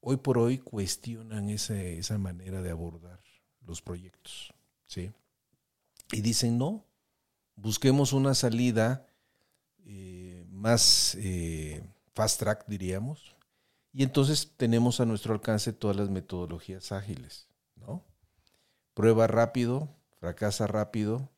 hoy 0.01 0.17
por 0.17 0.39
hoy 0.39 0.59
cuestionan 0.59 1.49
esa, 1.49 1.81
esa 1.81 2.19
manera 2.19 2.63
de 2.63 2.71
abordar 2.71 3.21
los 3.67 3.83
proyectos. 3.83 4.53
¿sí? 4.87 5.13
Y 6.13 6.21
dicen, 6.21 6.59
no, 6.59 6.85
busquemos 7.57 8.13
una 8.13 8.35
salida 8.35 9.07
eh, 9.85 10.45
más 10.51 11.17
eh, 11.21 11.83
fast 12.15 12.41
track, 12.41 12.65
diríamos, 12.67 13.37
y 13.93 14.03
entonces 14.03 14.53
tenemos 14.57 15.01
a 15.01 15.07
nuestro 15.07 15.35
alcance 15.35 15.73
todas 15.73 15.97
las 15.97 16.11
metodologías 16.11 16.93
ágiles, 16.93 17.49
¿no? 17.75 18.05
Prueba 18.95 19.27
rápido, 19.27 19.89
fracasa 20.21 20.67
rápido, 20.67 21.29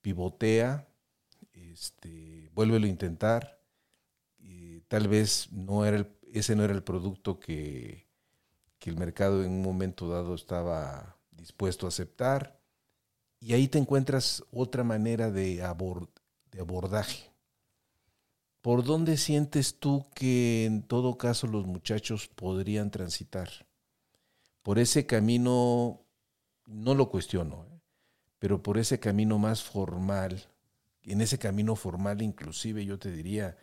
pivotea, 0.00 0.86
este, 1.52 2.50
vuélvelo 2.54 2.86
a 2.86 2.90
intentar. 2.90 3.60
tal 4.88 5.08
vez 5.08 5.50
no 5.50 5.84
era 5.84 5.96
el, 5.96 6.06
ese 6.38 6.56
no 6.56 6.64
era 6.64 6.74
el 6.74 6.82
producto 6.82 7.38
que, 7.38 8.06
el 8.82 8.96
mercado 8.96 9.42
en 9.42 9.50
un 9.50 9.62
momento 9.62 10.08
dado 10.08 10.36
estaba 10.36 11.16
dispuesto 11.32 11.86
a 11.86 11.88
aceptar. 11.88 12.60
Y 13.40 13.52
ahí 13.52 13.66
te 13.66 13.78
encuentras 13.78 14.44
otra 14.52 14.84
manera 14.84 15.32
de, 15.32 15.56
de 15.56 16.60
abordaje. 16.60 17.32
¿Por 18.62 18.84
dónde 18.84 19.16
sientes 19.16 19.80
tú 19.80 20.06
que 20.14 20.66
en 20.66 20.82
todo 20.82 21.18
caso 21.18 21.48
los 21.48 21.66
muchachos 21.66 22.28
podrían 22.28 22.92
transitar? 22.92 23.48
Por 24.62 24.78
ese 24.78 25.04
camino, 25.04 26.02
no 26.66 26.94
lo 26.94 27.08
cuestiono, 27.08 27.64
¿eh? 27.64 27.80
pero 28.38 28.62
por 28.62 28.78
ese 28.78 29.00
camino 29.00 29.36
más 29.38 29.64
formal, 29.64 30.48
en 31.02 31.20
ese 31.20 31.38
camino 31.38 31.74
formal 31.74 32.22
inclusive 32.22 32.84
yo 32.84 33.00
te 33.00 33.10
diría, 33.10 33.56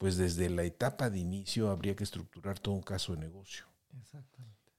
pues 0.00 0.16
desde 0.16 0.48
la 0.48 0.62
etapa 0.62 1.10
de 1.10 1.18
inicio 1.18 1.68
habría 1.68 1.94
que 1.94 2.04
estructurar 2.04 2.58
todo 2.58 2.72
un 2.72 2.80
caso 2.80 3.12
de 3.12 3.18
negocio. 3.18 3.66
Exactamente. 4.00 4.72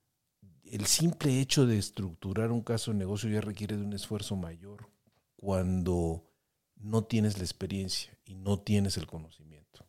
El 0.63 0.87
simple 0.87 1.39
hecho 1.39 1.67
de 1.67 1.77
estructurar 1.77 2.51
un 2.51 2.63
caso 2.63 2.89
de 2.89 2.97
negocio 2.97 3.29
ya 3.29 3.39
requiere 3.39 3.77
de 3.77 3.83
un 3.83 3.93
esfuerzo 3.93 4.35
mayor 4.35 4.89
cuando 5.35 6.27
no 6.75 7.03
tienes 7.03 7.37
la 7.37 7.43
experiencia 7.43 8.17
y 8.25 8.33
no 8.33 8.61
tienes 8.61 8.97
el 8.97 9.05
conocimiento. 9.05 9.85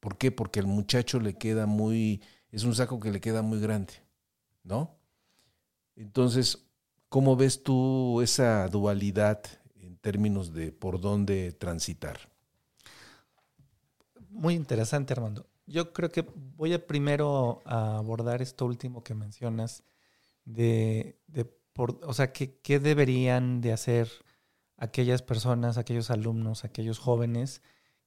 ¿Por 0.00 0.16
qué? 0.16 0.32
Porque 0.32 0.60
al 0.60 0.66
muchacho 0.66 1.20
le 1.20 1.34
queda 1.34 1.66
muy, 1.66 2.22
es 2.50 2.64
un 2.64 2.74
saco 2.74 3.00
que 3.00 3.12
le 3.12 3.20
queda 3.20 3.42
muy 3.42 3.60
grande, 3.60 4.02
¿no? 4.62 4.98
Entonces, 5.94 6.70
¿cómo 7.10 7.36
ves 7.36 7.62
tú 7.62 8.22
esa 8.22 8.66
dualidad 8.68 9.42
en 9.74 9.98
términos 9.98 10.54
de 10.54 10.72
por 10.72 11.02
dónde 11.02 11.52
transitar? 11.52 12.37
Muy 14.38 14.54
interesante, 14.54 15.12
Armando. 15.12 15.48
Yo 15.66 15.92
creo 15.92 16.10
que 16.12 16.24
voy 16.56 16.72
a 16.72 16.86
primero 16.86 17.60
a 17.64 17.98
abordar 17.98 18.40
esto 18.40 18.66
último 18.66 19.02
que 19.02 19.12
mencionas 19.12 19.82
de, 20.44 21.18
de 21.26 21.44
por, 21.44 21.98
o 22.04 22.14
sea, 22.14 22.32
¿qué, 22.32 22.60
¿qué 22.60 22.78
deberían 22.78 23.60
de 23.60 23.72
hacer 23.72 24.08
aquellas 24.76 25.22
personas, 25.22 25.76
aquellos 25.76 26.10
alumnos, 26.12 26.64
aquellos 26.64 27.00
jóvenes 27.00 27.62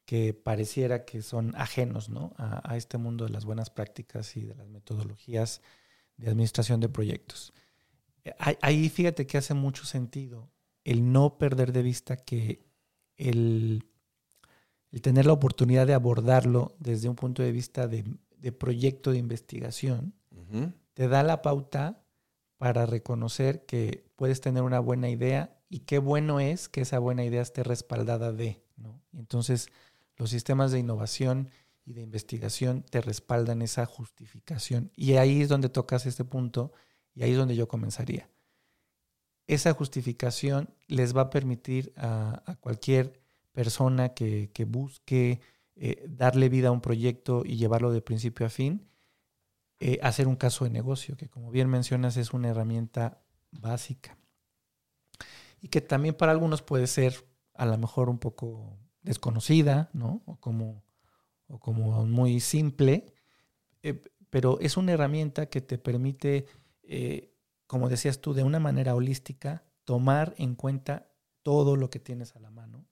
que 0.06 0.34
pareciera 0.34 1.04
que 1.04 1.22
son 1.22 1.54
ajenos 1.58 2.08
¿no? 2.08 2.34
a, 2.38 2.78
este 2.78 2.98
mundo 2.98 3.26
de 3.26 3.32
las 3.32 3.44
buenas 3.44 3.70
prácticas 3.70 4.38
y 4.38 4.46
de 4.46 4.56
las 4.56 4.70
metodologías 4.70 5.62
de 6.16 6.30
administración 6.30 6.80
de 6.80 6.88
proyectos. 6.88 7.52
Ahí 8.40 8.88
fíjate 8.88 9.28
que 9.28 9.38
hace 9.38 9.54
mucho 9.54 9.84
sentido 9.84 10.50
el 10.86 11.12
no 11.12 11.38
perder 11.38 11.74
de 11.74 11.82
vista 11.82 12.16
que 12.16 12.66
el, 13.18 13.91
tener 15.00 15.26
la 15.26 15.34
oportunidad 15.34 15.88
de 15.88 15.94
abordarlo 15.94 16.76
desde 16.80 17.08
un 17.08 17.16
punto 17.16 17.42
de 17.42 17.52
vista 17.52 17.88
de, 17.88 18.04
proyecto 18.52 19.12
de 19.12 19.18
investigación 19.20 20.14
te 20.94 21.08
da 21.08 21.24
la 21.24 21.42
pauta 21.42 22.04
para 22.58 22.86
reconocer 22.86 23.66
que 23.66 24.06
puedes 24.18 24.42
tener 24.42 24.64
una 24.64 24.80
buena 24.80 25.10
idea 25.10 25.58
y 25.70 25.80
qué 25.80 26.00
bueno 26.00 26.42
es 26.42 26.68
que 26.68 26.82
esa 26.82 27.00
buena 27.00 27.24
idea 27.24 27.42
esté 27.42 27.64
respaldada 27.64 28.34
de, 28.34 28.62
¿no? 28.76 29.02
entonces 29.14 29.70
los 30.18 30.30
sistemas 30.30 30.72
de 30.72 30.80
innovación 30.80 31.50
y 31.86 31.94
de 31.94 32.02
investigación 32.02 32.84
te 32.84 33.02
respaldan 33.02 33.62
esa 33.62 33.86
justificación. 33.86 34.92
Y 34.96 35.14
ahí 35.14 35.42
es 35.42 35.50
donde 35.50 35.70
tocas 35.70 36.06
este 36.06 36.26
punto 36.26 36.72
y 37.14 37.24
ahí 37.24 37.32
es 37.32 37.38
donde 37.38 37.56
yo 37.56 37.68
comenzaría. 37.68 38.30
Esa 39.48 39.74
justificación 39.74 40.74
les 40.88 41.16
va 41.16 41.22
a 41.22 41.30
permitir 41.30 41.94
a, 41.98 42.58
cualquier 42.60 43.21
persona 43.52 44.10
que, 44.14 44.50
busque 44.68 45.42
eh, 45.76 46.06
darle 46.08 46.50
vida 46.50 46.70
a 46.70 46.72
un 46.72 46.82
proyecto 46.82 47.44
y 47.46 47.58
llevarlo 47.58 47.92
de 47.92 48.02
principio 48.02 48.46
a 48.46 48.50
fin, 48.50 48.88
eh, 49.80 50.00
hacer 50.04 50.28
un 50.28 50.36
caso 50.36 50.64
de 50.64 50.70
negocio, 50.70 51.18
que 51.18 51.30
como 51.30 51.52
bien 51.52 51.70
mencionas 51.70 52.18
es 52.18 52.34
una 52.34 52.50
herramienta 52.50 53.22
básica 53.52 54.18
y 55.60 55.70
que 55.70 55.82
también 55.82 56.16
para 56.16 56.32
algunos 56.32 56.62
puede 56.62 56.88
ser 56.88 57.26
a 57.54 57.66
lo 57.66 57.78
mejor 57.78 58.10
un 58.10 58.20
poco 58.20 58.78
desconocida, 59.02 59.90
¿no? 59.94 60.22
O 60.26 60.40
como, 60.40 60.84
o 61.48 61.60
como 61.60 62.06
muy 62.06 62.40
simple, 62.40 63.14
eh, 63.84 64.02
pero 64.30 64.60
es 64.60 64.78
una 64.78 64.94
herramienta 64.94 65.48
que 65.48 65.62
te 65.62 65.78
permite, 65.78 66.46
como 67.68 67.90
decías 67.90 68.22
tú, 68.22 68.34
de 68.34 68.44
una 68.44 68.60
manera 68.60 68.96
holística, 68.96 69.66
tomar 69.84 70.34
en 70.38 70.56
cuenta 70.56 71.12
todo 71.44 71.76
lo 71.76 71.90
que 71.90 72.00
tienes 72.00 72.36
a 72.36 72.40
la 72.40 72.50
mano 72.50 72.86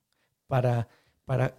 para, 0.50 0.90
para 1.26 1.56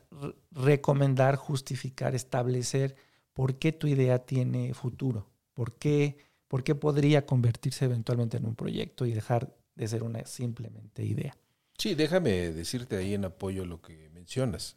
recomendar, 0.51 1.37
justificar, 1.37 2.17
establecer 2.17 2.97
por 3.33 3.55
qué 3.55 3.71
tu 3.71 3.87
idea 3.87 4.19
tiene 4.19 4.75
futuro, 4.75 5.31
por 5.55 5.75
qué, 5.79 6.19
por 6.49 6.65
qué 6.65 6.75
podría 6.75 7.25
convertirse 7.25 7.85
eventualmente 7.85 8.37
en 8.37 8.47
un 8.47 8.57
proyecto 8.57 9.07
y 9.07 9.13
dejar 9.13 9.57
de 9.77 9.87
ser 9.87 10.03
una 10.03 10.27
simplemente 10.27 11.05
idea. 11.05 11.37
Sí, 11.79 11.95
déjame 11.95 12.51
decirte 12.51 12.97
ahí 12.97 13.15
en 13.15 13.25
apoyo 13.25 13.65
lo 13.65 13.81
que 13.81 14.11
mencionas. 14.11 14.77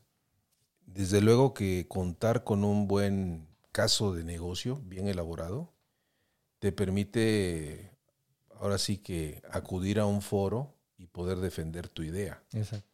Desde 0.86 1.20
luego 1.20 1.56
que 1.56 1.88
contar 1.90 2.44
con 2.44 2.64
un 2.64 2.88
buen 2.88 3.48
caso 3.72 4.14
de 4.14 4.24
negocio 4.24 4.80
bien 4.86 5.08
elaborado 5.08 5.74
te 6.60 6.72
permite 6.72 7.98
ahora 8.60 8.78
sí 8.78 9.00
que 9.00 9.42
acudir 9.50 10.00
a 10.00 10.06
un 10.06 10.22
foro 10.22 10.78
y 10.98 11.08
poder 11.08 11.40
defender 11.40 11.90
tu 11.90 12.04
idea. 12.04 12.44
Exacto. 12.54 12.93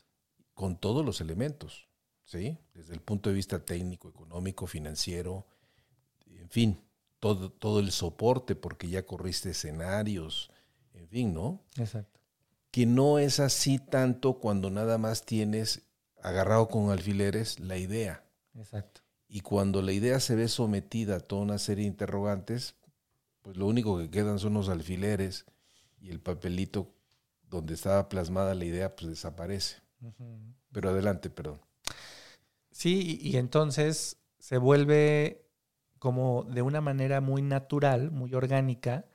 Con 0.60 0.76
todos 0.76 1.06
los 1.06 1.22
elementos, 1.22 1.88
¿sí? 2.26 2.58
Desde 2.74 2.94
el 2.94 3.00
punto 3.00 3.30
de 3.30 3.36
vista 3.38 3.64
técnico, 3.64 4.10
económico, 4.10 4.68
financiero, 4.68 5.48
en 6.26 6.50
fin, 6.50 6.82
todo, 7.22 7.50
todo 7.50 7.80
el 7.80 7.94
soporte 7.94 8.56
porque 8.56 8.90
ya 8.90 9.06
corriste 9.06 9.52
escenarios, 9.52 10.52
en 10.92 11.08
fin, 11.08 11.34
¿no? 11.34 11.64
Exacto. 11.78 12.20
Que 12.72 12.86
no 12.86 13.20
es 13.20 13.40
así 13.40 13.80
tanto 13.80 14.40
cuando 14.40 14.70
nada 14.70 14.98
más 14.98 15.26
tienes 15.26 15.84
agarrado 16.22 16.68
con 16.68 16.92
alfileres 16.92 17.62
la 17.62 17.78
idea. 17.78 18.26
Exacto. 18.54 19.00
Y 19.30 19.40
cuando 19.40 19.82
la 19.82 19.94
idea 19.94 20.20
se 20.20 20.36
ve 20.36 20.50
sometida 20.50 21.16
a 21.16 21.20
toda 21.22 21.44
una 21.44 21.58
serie 21.58 21.86
de 21.86 21.92
interrogantes, 21.92 22.76
pues 23.44 23.56
lo 23.56 23.66
único 23.66 23.98
que 23.98 24.10
quedan 24.10 24.40
son 24.40 24.56
los 24.56 24.68
alfileres 24.68 25.46
y 26.02 26.10
el 26.10 26.20
papelito 26.20 26.94
donde 27.44 27.76
estaba 27.76 28.10
plasmada 28.10 28.56
la 28.56 28.66
idea, 28.66 28.94
pues 28.98 29.08
desaparece. 29.08 29.78
Pero 30.72 30.90
adelante, 30.90 31.30
perdón. 31.30 31.62
Sí, 32.72 33.20
y 33.22 33.38
entonces 33.38 34.22
se 34.38 34.58
vuelve 34.58 35.46
como 36.00 36.44
de 36.46 36.62
una 36.62 36.82
manera 36.82 37.22
muy 37.22 37.42
natural, 37.42 38.12
muy 38.12 38.34
orgánica, 38.34 39.06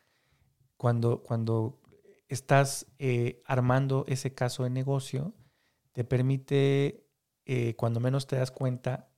cuando, 0.77 1.23
cuando 1.23 1.81
estás 2.29 2.87
eh, 2.99 3.43
armando 3.47 4.05
ese 4.07 4.35
caso 4.35 4.65
de 4.65 4.71
negocio, 4.71 5.35
te 5.93 6.05
permite, 6.05 7.07
eh, 7.47 7.75
cuando 7.77 8.01
menos 8.01 8.27
te 8.27 8.37
das 8.37 8.51
cuenta, 8.51 9.09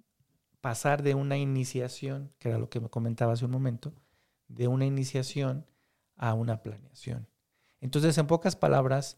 pasar 0.61 1.03
de 1.03 1.15
una 1.15 1.37
iniciación, 1.37 2.33
que 2.39 2.51
era 2.51 2.59
lo 2.59 2.69
que 2.69 2.81
me 2.81 2.89
comentaba 2.89 3.33
hace 3.33 3.45
un 3.45 3.51
momento, 3.51 3.95
de 4.49 4.69
una 4.69 4.87
iniciación 4.87 5.67
a 6.17 6.35
una 6.35 6.63
planeación. 6.63 7.29
Entonces, 7.81 8.17
en 8.19 8.27
pocas 8.27 8.57
palabras, 8.57 9.17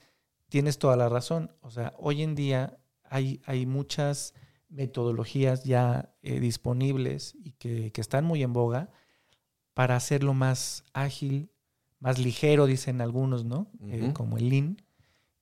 tienes 0.48 0.78
toda 0.78 0.96
la 0.96 1.08
razón. 1.08 1.52
O 1.60 1.70
sea, 1.70 1.94
hoy 1.98 2.22
en 2.22 2.34
día 2.34 2.78
hay, 3.04 3.40
hay 3.44 3.66
muchas 3.66 4.34
metodologías 4.68 5.64
ya 5.64 6.14
eh, 6.22 6.40
disponibles 6.40 7.34
y 7.42 7.52
que, 7.52 7.90
que, 7.92 8.00
están 8.00 8.24
muy 8.24 8.42
en 8.42 8.52
boga 8.52 8.90
para 9.74 9.96
hacerlo 9.96 10.34
más 10.34 10.84
ágil, 10.92 11.50
más 12.00 12.18
ligero, 12.18 12.66
dicen 12.66 13.00
algunos, 13.00 13.44
¿no? 13.44 13.70
Eh, 13.88 14.12
como 14.12 14.36
el 14.36 14.50
Lean, 14.50 14.82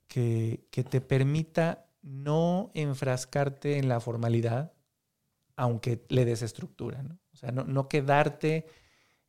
que, 0.06 0.66
que, 0.70 0.84
te 0.84 1.00
permita 1.00 1.86
no 2.02 2.70
enfrascarte 2.74 3.78
en 3.78 3.88
la 3.88 3.98
formalidad, 3.98 4.72
aunque 5.56 6.04
le 6.08 6.24
des 6.24 6.42
estructura, 6.42 7.02
¿no? 7.02 7.18
O 7.32 7.36
sea, 7.36 7.50
no, 7.50 7.64
no 7.64 7.88
quedarte 7.88 8.66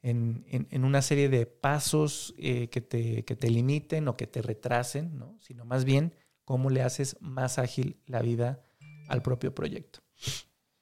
en, 0.09 0.83
una 0.83 1.01
serie 1.01 1.29
de 1.29 1.45
pasos 1.45 2.33
eh, 2.37 2.69
que, 2.69 2.81
te, 2.81 3.25
que, 3.25 3.35
te, 3.35 3.49
limiten 3.49 4.07
o 4.07 4.15
que 4.15 4.27
te 4.27 4.41
retrasen, 4.41 5.17
¿no? 5.17 5.37
Sino 5.41 5.65
más 5.65 5.85
bien 5.85 6.13
cómo 6.45 6.69
le 6.69 6.81
haces 6.81 7.17
más 7.19 7.59
ágil 7.59 7.97
la 8.05 8.21
vida 8.21 8.63
al 9.07 9.21
propio 9.21 9.53
proyecto. 9.53 9.99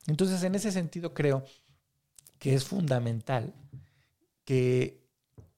Entonces, 0.08 0.44
en 0.44 0.56
ese 0.56 0.72
sentido, 0.72 1.14
creo 1.14 1.44
que 2.40 2.54
es 2.54 2.66
fundamental 2.66 3.54
que 4.44 5.04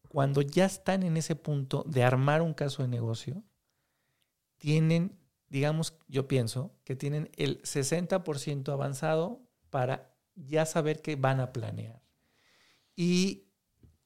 cuando 0.08 0.42
ya 0.42 0.66
están 0.66 1.04
en 1.04 1.18
ese 1.18 1.36
punto 1.36 1.84
de 1.88 2.04
armar 2.04 2.42
un 2.42 2.54
caso 2.54 2.82
de 2.82 2.88
negocio, 2.88 3.44
tienen, 4.58 5.20
digamos, 5.50 5.98
yo 6.08 6.28
pienso 6.28 6.74
que 6.86 6.96
tienen 6.96 7.30
el 7.36 7.62
60% 7.64 8.72
avanzado 8.72 9.42
para 9.70 10.16
ya 10.36 10.66
saber 10.66 11.02
qué 11.02 11.16
van 11.16 11.40
a 11.40 11.52
planear. 11.52 12.02
Y 12.96 13.47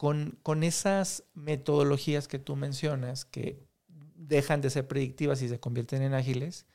con, 0.02 0.40
con, 0.42 0.64
esas 0.64 1.26
metodologías 1.36 2.28
que 2.28 2.40
tú 2.40 2.56
mencionas, 2.56 3.24
que 3.24 3.68
dejan 4.16 4.60
de 4.60 4.72
ser 4.72 4.88
predictivas 4.88 5.44
y 5.44 5.48
se 5.48 5.60
convierten 5.60 6.02
en 6.02 6.16
ágiles, 6.16 6.66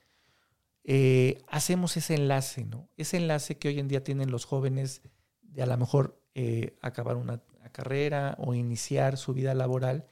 eh, 0.84 1.42
hacemos 1.48 1.96
ese 1.96 2.14
enlace, 2.14 2.64
¿no? 2.64 2.88
Ese 2.96 3.16
enlace 3.16 3.58
que 3.58 3.66
hoy 3.66 3.80
en 3.80 3.88
día 3.88 4.04
tienen 4.04 4.30
los 4.30 4.44
jóvenes 4.44 5.02
de 5.42 5.64
a 5.64 5.66
lo 5.66 5.76
mejor 5.76 6.22
eh, 6.36 6.76
acabar 6.82 7.16
una 7.16 7.42
carrera 7.72 8.36
o 8.38 8.54
iniciar 8.54 9.16
su 9.16 9.34
vida 9.34 9.54
laboral, 9.54 10.06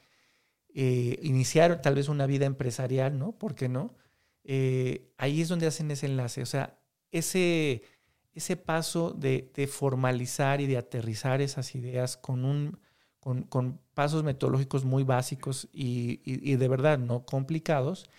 eh, 0.74 1.20
iniciar 1.22 1.83
tal 1.83 1.94
vez 1.94 2.09
una 2.09 2.27
vida 2.27 2.46
empresarial, 2.46 3.16
¿no? 3.16 3.38
¿Por 3.38 3.55
qué 3.55 3.68
no? 3.68 3.94
ahí 5.18 5.40
es 5.40 5.48
donde 5.48 5.68
hacen 5.68 5.88
ese 5.92 6.07
enlace, 6.07 6.42
o 6.42 6.46
sea, 6.46 6.81
ese, 7.12 7.85
ese 8.33 8.57
paso 8.57 9.12
de, 9.12 9.68
formalizar 9.70 10.61
y 10.61 10.66
de 10.66 10.79
aterrizar 10.79 11.40
esas 11.40 11.77
ideas 11.77 12.16
con, 12.16 12.44
un, 12.44 12.81
con, 13.25 13.81
pasos 13.95 14.23
metodológicos 14.23 14.85
muy 14.85 15.03
básicos 15.03 15.69
y, 15.73 16.21
y 16.25 16.57
de 16.57 16.69
verdad 16.69 16.99
no 16.99 17.25
complicados, 17.25 18.11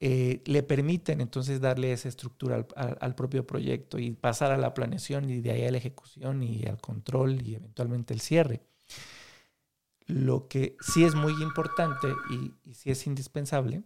eh, 0.00 0.42
le 0.44 0.62
permiten 0.62 1.20
entonces 1.20 1.60
darle 1.60 1.92
esa 1.92 2.08
estructura 2.08 2.66
al, 2.76 3.14
propio 3.14 3.46
proyecto 3.46 3.98
y 3.98 4.10
pasar 4.10 4.52
a 4.52 4.58
la 4.58 4.74
planeación 4.74 5.30
y 5.30 5.40
de 5.40 5.50
ahí 5.52 5.64
a 5.64 5.70
la 5.70 5.78
ejecución 5.78 6.42
y 6.42 6.64
al 6.66 6.80
control 6.80 7.40
y 7.42 7.54
eventualmente 7.54 8.12
el 8.12 8.20
cierre. 8.20 8.60
Lo 10.06 10.48
que 10.48 10.76
sí 10.80 11.04
es 11.04 11.14
muy 11.14 11.32
importante 11.42 12.08
y, 12.30 12.52
y 12.68 12.74
sí 12.74 12.90
es 12.90 13.06
indispensable 13.06 13.82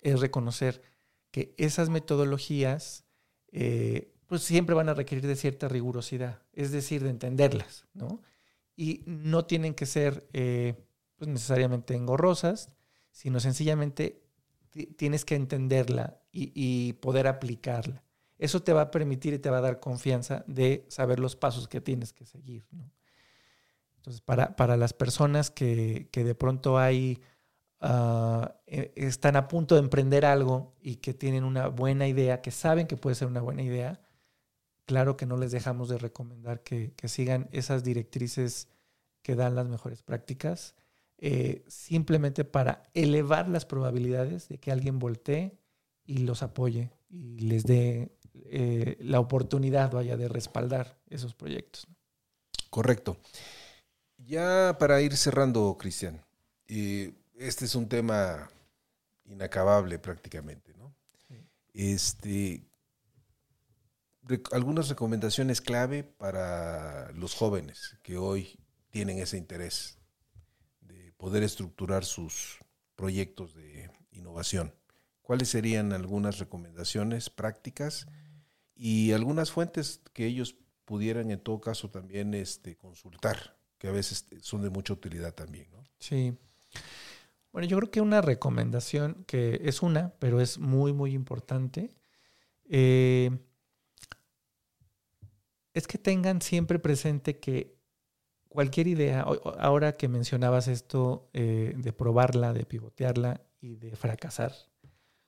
es 0.00 0.20
reconocer 0.20 0.82
que 1.30 1.54
esas 1.56 1.88
metodologías 1.88 3.04
eh, 3.52 4.14
pues 4.26 4.42
siempre 4.42 4.74
van 4.74 4.88
a 4.88 4.94
requerir 4.94 5.26
de 5.26 5.36
cierta 5.36 5.68
rigurosidad, 5.68 6.42
es 6.52 6.70
decir, 6.70 7.02
de 7.02 7.10
entenderlas, 7.10 7.86
¿no? 7.94 8.22
Y 8.80 9.02
no 9.06 9.44
tienen 9.44 9.74
que 9.74 9.86
ser 9.86 10.28
eh, 10.32 10.76
pues 11.16 11.28
necesariamente 11.28 11.96
engorrosas, 11.96 12.72
sino 13.10 13.40
sencillamente 13.40 14.22
tienes 14.96 15.24
que 15.24 15.34
entenderla 15.34 16.20
y, 16.30 16.92
poder 16.94 17.26
aplicarla. 17.26 18.04
Eso 18.38 18.62
te 18.62 18.72
va 18.72 18.82
a 18.82 18.90
permitir 18.92 19.34
y 19.34 19.40
te 19.40 19.50
va 19.50 19.58
a 19.58 19.62
dar 19.62 19.80
confianza 19.80 20.44
de 20.46 20.86
saber 20.88 21.18
los 21.18 21.34
pasos 21.34 21.66
que 21.66 21.80
tienes 21.80 22.12
que 22.12 22.24
seguir. 22.24 22.64
Entonces, 23.96 24.20
para, 24.20 24.54
para, 24.54 24.76
las 24.76 24.92
personas 24.92 25.50
que, 25.50 26.08
de 26.12 26.34
pronto 26.36 26.78
hay, 26.78 27.20
ah, 27.80 28.60
e, 28.68 28.92
están 28.94 29.34
a 29.34 29.48
punto 29.48 29.74
de 29.74 29.80
emprender 29.80 30.24
algo 30.24 30.76
y 30.80 30.96
que 30.96 31.14
tienen 31.14 31.42
una 31.42 31.66
buena 31.66 32.06
idea, 32.06 32.40
que 32.40 32.52
saben 32.52 32.86
que 32.86 32.96
puede 32.96 33.16
ser 33.16 33.26
una 33.26 33.40
buena 33.40 33.62
idea, 33.62 34.00
claro 34.88 35.18
que 35.18 35.26
no 35.26 35.36
les 35.36 35.52
dejamos 35.52 35.90
de 35.90 35.98
recomendar 35.98 36.62
que, 36.62 36.94
que 36.96 37.08
sigan 37.08 37.46
esas 37.52 37.84
directrices 37.84 38.68
que 39.20 39.34
dan 39.34 39.54
las 39.54 39.68
mejores 39.68 40.02
prácticas 40.02 40.74
eh, 41.18 41.62
simplemente 41.68 42.46
para 42.46 42.84
elevar 42.94 43.48
las 43.48 43.66
probabilidades 43.66 44.48
de 44.48 44.56
que 44.56 44.72
alguien 44.72 44.98
voltee 44.98 45.58
y 46.06 46.18
los 46.18 46.42
apoye 46.42 46.90
y 47.10 47.40
les 47.40 47.64
dé 47.64 48.10
eh, 48.46 48.96
la 49.00 49.20
oportunidad, 49.20 49.92
vaya, 49.92 50.16
de 50.16 50.28
respaldar 50.28 50.98
esos 51.10 51.34
proyectos. 51.34 51.86
Correcto. 52.70 53.18
Ya 54.16 54.76
para 54.78 55.02
ir 55.02 55.14
cerrando, 55.18 55.76
Cristian, 55.78 56.24
eh, 56.66 57.12
este 57.36 57.66
es 57.66 57.74
un 57.74 57.90
tema 57.90 58.48
inacabable 59.26 59.98
prácticamente, 59.98 60.72
¿no? 60.78 60.94
Este, 61.74 62.62
algunas 64.52 64.88
recomendaciones 64.88 65.60
clave 65.60 66.04
para 66.04 67.10
los 67.12 67.34
jóvenes 67.34 67.96
que 68.02 68.16
hoy 68.16 68.58
tienen 68.90 69.18
ese 69.18 69.36
interés 69.36 69.98
poder 71.18 71.42
estructurar 71.42 72.04
sus 72.04 72.58
proyectos 72.96 73.54
de 73.54 73.90
innovación. 74.12 74.72
¿Cuáles 75.20 75.50
serían 75.50 75.92
algunas 75.92 76.38
recomendaciones 76.38 77.28
prácticas 77.28 78.06
y 78.74 79.12
algunas 79.12 79.50
fuentes 79.50 80.00
que 80.14 80.24
ellos 80.24 80.54
pudieran 80.86 81.30
en 81.30 81.40
todo 81.40 81.60
caso 81.60 81.90
también 81.90 82.32
este, 82.32 82.76
consultar, 82.76 83.58
que 83.76 83.88
a 83.88 83.92
veces 83.92 84.26
son 84.40 84.62
de 84.62 84.70
mucha 84.70 84.94
utilidad 84.94 85.34
también? 85.34 85.68
¿no? 85.72 85.84
Sí. 85.98 86.34
Bueno, 87.52 87.68
yo 87.68 87.76
creo 87.78 87.90
que 87.90 88.00
una 88.00 88.22
recomendación 88.22 89.24
que 89.26 89.60
es 89.64 89.82
una, 89.82 90.14
pero 90.18 90.40
es 90.40 90.58
muy, 90.58 90.92
muy 90.92 91.12
importante, 91.12 91.90
eh, 92.70 93.36
es 95.74 95.86
que 95.86 95.98
tengan 95.98 96.42
siempre 96.42 96.78
presente 96.78 97.38
que 97.38 97.78
cualquier 98.48 98.86
idea, 98.86 99.20
ahora 99.20 99.92
que 99.92 100.08
mencionabas 100.08 100.68
esto 100.68 101.30
eh, 101.32 101.74
de 101.76 101.92
probarla, 101.92 102.52
de 102.52 102.64
pivotearla 102.64 103.42
y 103.60 103.76
de 103.76 103.94
fracasar, 103.96 104.52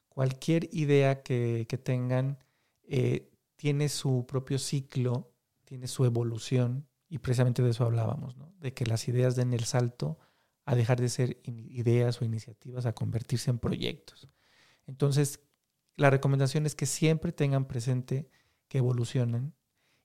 cualquier 0.08 0.68
idea 0.72 1.22
que, 1.22 1.66
tengan 1.82 2.38
eh, 2.82 3.30
tiene 3.56 3.88
su 3.88 4.26
propio 4.26 4.58
ciclo, 4.58 5.32
tiene 5.64 5.86
su 5.86 6.04
evolución, 6.04 6.86
y 7.08 7.18
precisamente 7.18 7.62
de 7.62 7.70
eso 7.70 7.84
hablábamos, 7.84 8.36
de 8.58 8.72
que 8.72 8.86
las 8.86 9.08
ideas 9.08 9.36
den 9.36 9.52
el 9.52 9.64
salto 9.64 10.18
a 10.64 10.74
dejar 10.74 11.00
de 11.00 11.08
ser 11.08 11.40
ideas 11.44 12.20
o 12.20 12.24
iniciativas 12.24 12.86
a 12.86 12.92
convertirse 12.92 13.50
en 13.50 13.58
proyectos. 13.58 14.28
Entonces, 14.86 15.40
la 15.96 16.10
recomendación 16.10 16.66
es 16.66 16.74
que 16.74 16.86
siempre 16.86 17.32
tengan 17.32 17.66
presente 17.66 18.30
que 18.68 18.78
evolucionan 18.78 19.54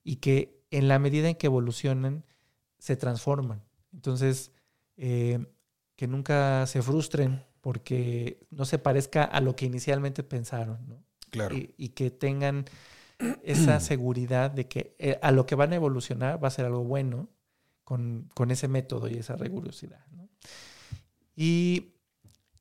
y 0.05 0.17
que 0.17 0.63
en 0.71 0.87
la 0.87 0.99
medida 0.99 1.27
en 1.27 1.35
que 1.35 1.47
evolucionan, 1.47 2.23
se 2.77 2.95
transforman. 2.95 3.63
Entonces, 3.91 4.51
eh, 4.95 5.43
que 5.95 6.07
nunca 6.07 6.65
se 6.67 6.81
frustren 6.81 7.43
porque 7.59 8.45
no 8.51 8.65
se 8.65 8.77
parezca 8.77 9.23
a 9.23 9.41
lo 9.41 9.55
que 9.55 9.65
inicialmente 9.65 10.23
pensaron, 10.23 10.87
¿no? 10.87 11.03
Claro. 11.31 11.55
Y, 11.55 11.89
que 11.89 12.11
tengan 12.11 12.65
esa 13.43 13.79
seguridad 13.81 14.51
de 14.51 14.67
que 14.67 14.95
eh, 14.99 15.19
a 15.21 15.31
lo 15.31 15.45
que 15.45 15.55
van 15.55 15.73
a 15.73 15.75
evolucionar 15.75 16.41
va 16.41 16.47
a 16.47 16.51
ser 16.51 16.65
algo 16.65 16.83
bueno 16.83 17.27
con, 17.83 18.29
ese 18.49 18.67
método 18.67 19.09
y 19.09 19.15
esa 19.15 19.35
rigurosidad, 19.35 20.05
¿no? 20.11 20.29
Y, 21.35 21.95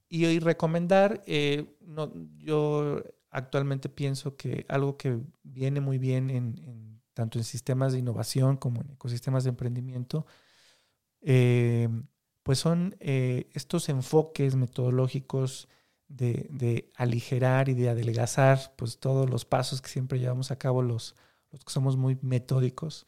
y, 0.09 0.39
recomendar, 0.39 1.23
eh, 1.27 1.77
no, 1.83 2.11
yo 2.39 3.03
actualmente 3.31 3.89
pienso 3.89 4.37
que 4.37 4.65
algo 4.69 4.97
que 4.97 5.21
viene 5.43 5.81
muy 5.81 5.99
bien 5.99 6.31
en 6.31 6.94
tanto 7.15 7.39
en 7.39 7.45
sistemas 7.45 7.93
de 7.93 8.01
innovación 8.01 8.57
como 8.57 8.83
en 8.83 8.91
ecosistemas 8.91 9.45
de 9.45 9.51
emprendimiento, 9.51 10.27
eh, 11.23 11.89
pues 12.43 12.59
son 12.59 12.97
eh, 13.01 13.49
estos 13.55 13.89
enfoques 13.89 14.57
metodológicos 14.57 15.69
de, 16.09 16.93
aligerar 16.97 17.69
y 17.69 17.75
de 17.75 17.89
adelgazar 17.89 18.75
pues 18.77 18.99
todos 18.99 19.29
los 19.31 19.45
pasos 19.45 19.81
que 19.81 19.89
siempre 19.89 20.19
llevamos 20.19 20.51
a 20.51 20.59
cabo 20.59 20.83
los, 20.83 21.17
los 21.51 21.65
que 21.65 21.73
somos 21.73 21.97
muy 21.97 22.19
metódicos, 22.21 23.07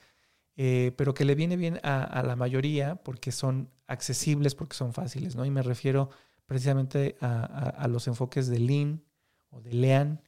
eh, 0.57 0.92
pero 0.97 1.12
que 1.12 1.25
le 1.25 1.35
viene 1.35 1.57
bien 1.57 1.79
a, 1.83 2.23
la 2.27 2.35
mayoría 2.37 2.97
porque 2.97 3.31
son 3.31 3.71
accesibles, 3.87 4.55
porque 4.55 4.75
son 4.75 4.95
fáciles, 4.95 5.37
¿no? 5.37 5.45
Y 5.45 5.51
me 5.51 5.62
refiero 5.62 6.09
precisamente 6.47 7.16
a, 7.20 7.87
los 7.89 8.09
enfoques 8.09 8.49
de 8.49 8.59
Lean 8.61 9.05
o 9.51 9.61
de 9.61 9.72
Lean, 9.74 10.22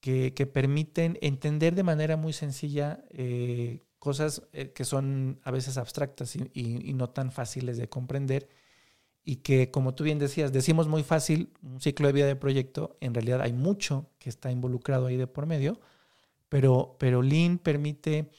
que, 0.00 0.46
permiten 0.52 1.18
entender 1.20 1.74
de 1.74 1.82
manera 1.82 2.16
muy 2.16 2.32
sencilla 2.32 3.04
eh, 3.10 3.82
cosas 3.98 4.42
eh, 4.52 4.72
que 4.72 4.84
son 4.84 5.40
a 5.42 5.50
veces 5.50 5.76
abstractas 5.76 6.36
y, 6.36 6.94
no 6.94 7.10
tan 7.10 7.32
fáciles 7.32 7.76
de 7.76 7.88
comprender 7.88 8.48
y 9.24 9.36
que, 9.36 9.70
como 9.70 9.94
tú 9.94 10.04
bien 10.04 10.18
decías, 10.18 10.52
decimos 10.52 10.88
muy 10.88 11.02
fácil 11.02 11.52
un 11.62 11.80
ciclo 11.80 12.06
de 12.06 12.12
vida 12.12 12.26
de 12.26 12.36
proyecto, 12.36 12.96
en 13.00 13.12
realidad 13.12 13.42
hay 13.42 13.52
mucho 13.52 14.10
que 14.18 14.30
está 14.30 14.50
involucrado 14.50 15.06
ahí 15.06 15.16
de 15.16 15.26
por 15.26 15.46
medio, 15.46 15.80
pero, 16.48 16.96
pero 16.98 17.20
Lean 17.20 17.58
permite 17.58 18.30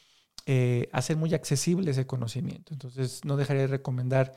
eh, 0.47 0.89
hacer 0.91 1.15
muy 1.15 1.33
accesible 1.35 1.91
ese 1.91 2.07
conocimiento. 2.07 2.73
Entonces, 2.73 3.23
no 3.23 3.37
dejaré 3.37 3.61
de 3.61 3.67
recomendar 3.67 4.33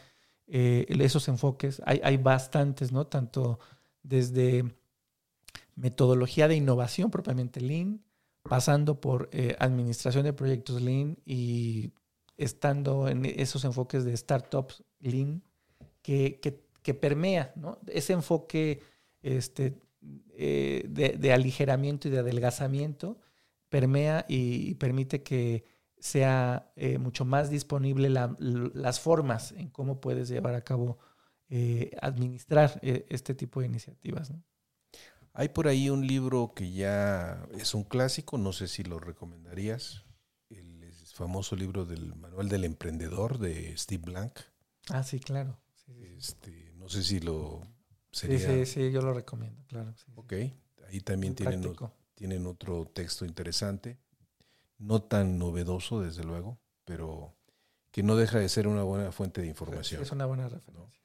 esos 0.46 1.28
enfoques. 1.28 1.80
Hay, 1.86 2.02
hay 2.04 2.18
bastantes, 2.18 2.92
¿no? 2.92 3.06
Tanto 3.06 3.58
desde 4.02 4.74
metodología 5.74 6.48
de 6.48 6.56
innovación 6.56 7.10
propiamente 7.10 7.60
Lean, 7.60 8.02
pasando 8.42 9.00
por 9.00 9.28
eh, 9.32 9.56
administración 9.58 10.24
de 10.24 10.32
proyectos 10.32 10.82
Lean 10.82 11.18
y 11.24 11.92
estando 12.36 13.08
en 13.08 13.24
esos 13.24 13.64
enfoques 13.64 14.04
de 14.04 14.16
startups 14.16 14.82
Lean 15.00 15.42
que, 16.02 16.40
que, 16.40 16.94
permea 16.94 17.54
ese 17.86 18.12
enfoque 18.12 18.82
este, 19.22 19.78
eh, 20.36 20.84
de, 20.88 21.32
aligeramiento 21.32 22.08
y 22.08 22.10
de 22.10 22.18
adelgazamiento 22.18 23.20
permea 23.68 24.26
y, 24.28 24.74
permite 24.74 25.22
que 25.22 25.64
sea 25.98 26.72
eh, 26.74 26.98
mucho 26.98 27.24
más 27.24 27.48
disponible 27.48 28.10
las 28.10 29.00
formas 29.00 29.52
en 29.52 29.68
cómo 29.68 30.00
puedes 30.00 30.28
llevar 30.28 30.54
a 30.54 30.64
cabo, 30.64 30.98
administrar 32.00 32.80
este 32.82 33.34
tipo 33.34 33.60
de 33.60 33.66
iniciativas. 33.66 34.32
Hay 35.34 35.48
por 35.48 35.68
ahí 35.68 35.88
un 35.88 36.06
libro 36.06 36.52
que 36.54 36.72
ya 36.72 37.46
es 37.52 37.74
un 37.74 37.84
clásico, 37.84 38.36
no 38.38 38.52
sé 38.52 38.68
si 38.68 38.82
lo 38.82 38.98
recomendarías, 38.98 40.04
el 40.50 40.92
famoso 41.14 41.56
libro 41.56 41.84
del 41.84 42.14
Manual 42.14 42.48
del 42.48 42.64
Emprendedor 42.64 43.38
de 43.38 43.76
Steve 43.76 44.02
Blank. 44.04 44.38
Ah, 44.90 45.02
sí, 45.02 45.20
claro. 45.20 45.58
Este, 46.16 46.72
no 46.76 46.88
sé 46.88 47.02
si 47.02 47.20
lo 47.20 47.62
Sí, 48.12 48.38
sí, 48.38 48.66
sí, 48.66 48.92
yo 48.92 49.00
lo 49.00 49.14
recomiendo, 49.14 49.64
claro. 49.68 49.94
ok, 50.16 50.34
ahí 50.86 51.00
también 51.00 51.34
tienen, 51.34 51.74
tienen 52.14 52.46
otro 52.46 52.84
texto 52.84 53.24
interesante, 53.24 53.98
no 54.76 55.02
tan 55.02 55.38
novedoso, 55.38 56.02
desde 56.02 56.22
luego, 56.22 56.58
pero 56.84 57.34
que 57.90 58.02
no 58.02 58.14
deja 58.16 58.38
de 58.38 58.50
ser 58.50 58.68
una 58.68 58.82
buena 58.82 59.12
fuente 59.12 59.40
de 59.40 59.46
información. 59.46 60.02
Es 60.02 60.12
una 60.12 60.26
buena 60.26 60.46
referencia. 60.46 61.00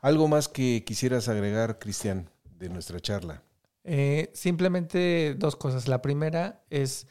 ¿Algo 0.00 0.28
más 0.28 0.48
que 0.48 0.82
quisieras 0.84 1.28
agregar, 1.28 1.78
Cristian, 1.78 2.30
de 2.44 2.70
nuestra 2.70 3.00
charla? 3.00 3.42
Eh, 3.88 4.30
simplemente 4.34 5.34
dos 5.38 5.54
cosas. 5.54 5.86
La 5.86 6.02
primera 6.02 6.64
es 6.70 7.06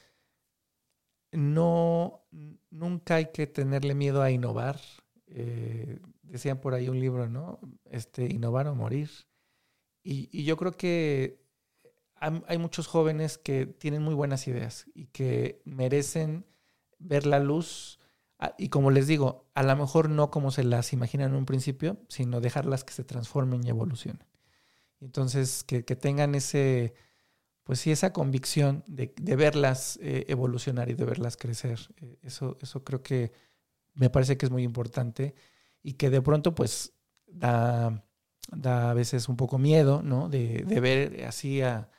no 1.32 2.28
nunca 2.70 3.16
hay 3.16 3.28
que 3.32 3.48
tenerle 3.48 3.96
miedo 3.96 4.22
a 4.22 4.30
innovar. 4.30 4.80
Eh, 5.28 6.00
decían 6.22 6.60
por 6.60 6.74
ahí 6.74 6.90
un 6.90 7.00
libro, 7.00 7.30
¿no? 7.30 7.60
Este, 7.86 8.26
innovar 8.26 8.68
o 8.68 8.76
morir. 8.76 9.10
Y, 10.04 10.44
yo 10.44 10.58
creo 10.58 10.74
que 10.74 11.42
hay 12.20 12.58
muchos 12.58 12.88
jóvenes 12.88 13.38
que 13.38 13.66
tienen 13.66 14.02
muy 14.02 14.14
buenas 14.14 14.48
ideas 14.48 14.86
y 14.94 15.08
que 15.08 15.62
merecen 15.66 16.46
ver 17.00 17.26
la 17.26 17.40
luz. 17.40 18.00
Ah, 18.38 18.54
y 18.58 18.70
como 18.70 18.92
les 18.92 19.08
digo, 19.08 19.50
a 19.54 19.64
lo 19.64 19.76
mejor 19.78 20.10
no 20.10 20.30
como 20.30 20.52
se 20.52 20.64
las 20.64 20.92
imaginan 20.94 21.32
en 21.32 21.38
un 21.38 21.46
principio, 21.46 21.98
sino 22.10 22.42
dejarlas 22.42 22.84
que 22.84 22.94
se 22.94 23.06
transformen 23.06 23.64
y 23.64 23.70
evolucionen. 23.70 24.28
Entonces, 25.06 25.64
que, 25.64 25.84
tengan 25.84 26.36
ese, 26.36 26.96
pues 27.64 27.80
sí, 27.80 27.92
esa 27.92 28.12
convicción 28.12 28.84
de, 28.88 29.14
verlas 29.36 30.00
eh, 30.02 30.26
evolucionar 30.28 30.90
y 30.90 30.96
de 30.96 31.06
verlas 31.06 31.38
crecer. 31.38 31.80
Eh, 32.02 32.18
eso, 32.24 32.58
eso 32.62 32.84
creo 32.84 33.04
que 33.04 33.32
me 33.94 34.10
parece 34.10 34.38
que 34.38 34.46
es 34.46 34.52
muy 34.52 34.64
importante 34.64 35.36
y 35.84 35.94
que 35.94 36.10
de 36.10 36.22
pronto, 36.22 36.56
pues, 36.56 36.94
da 37.28 38.04
da 38.52 38.92
a 38.92 38.94
veces 38.94 39.30
un 39.30 39.38
poco 39.38 39.58
miedo, 39.58 40.02
¿no? 40.04 40.30
De, 40.30 40.64
ver 40.82 41.26
así 41.26 41.62
a, 41.62 41.90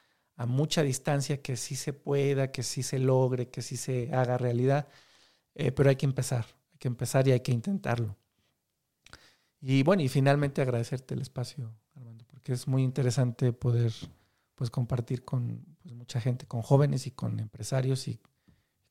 mucha 0.46 0.82
distancia 0.82 1.40
que 1.40 1.56
sí 1.56 1.76
se 1.76 1.92
pueda, 1.92 2.50
que 2.52 2.62
sí 2.62 2.82
se 2.82 2.98
logre, 2.98 3.48
que 3.48 3.62
sí 3.62 3.76
se 3.76 4.10
haga 4.12 4.36
realidad, 4.36 4.86
eh, 5.54 5.72
pero 5.72 5.88
hay 5.88 5.96
que 5.96 6.04
empezar, 6.04 6.44
hay 6.72 6.78
que 6.78 6.88
empezar 6.88 7.26
y 7.26 7.32
hay 7.32 7.40
que 7.40 7.52
intentarlo. 7.52 8.16
Y 9.60 9.82
bueno, 9.82 10.02
y 10.02 10.08
finalmente 10.08 10.60
agradecerte 10.60 11.14
el 11.14 11.22
espacio, 11.22 11.72
Porque 12.46 12.54
es 12.54 12.68
muy 12.68 12.84
interesante 12.84 13.52
poder 13.52 13.92
pues 14.54 14.70
compartir 14.70 15.24
con 15.24 15.66
pues, 15.82 15.96
mucha 15.96 16.20
gente, 16.20 16.46
con 16.46 16.62
jóvenes 16.62 17.08
y 17.08 17.10
con 17.10 17.40
empresarios 17.40 18.06
y 18.06 18.20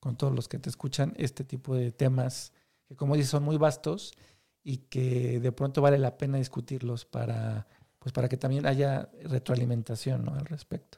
con 0.02 0.18
todos 0.18 0.36
los 0.36 0.50
que 0.50 0.60
te 0.60 0.70
escuchan 0.70 1.14
este 1.16 1.46
tipo 1.46 1.74
de 1.74 1.94
temas 1.94 2.52
que 2.86 2.98
como 2.98 3.16
dices 3.16 3.30
son 3.32 3.44
muy 3.44 3.56
vastos 3.56 4.12
y 4.62 4.80
que 4.90 5.40
de 5.40 5.54
pronto 5.54 5.82
vale 5.82 5.98
la 5.98 6.18
pena 6.18 6.38
discutirlos 6.38 7.06
para, 7.06 7.66
pues 7.98 8.12
para 8.12 8.28
que 8.28 8.36
también 8.36 8.66
haya 8.66 9.10
retroalimentación 9.24 10.28
al 10.28 10.46
respecto. 10.48 10.98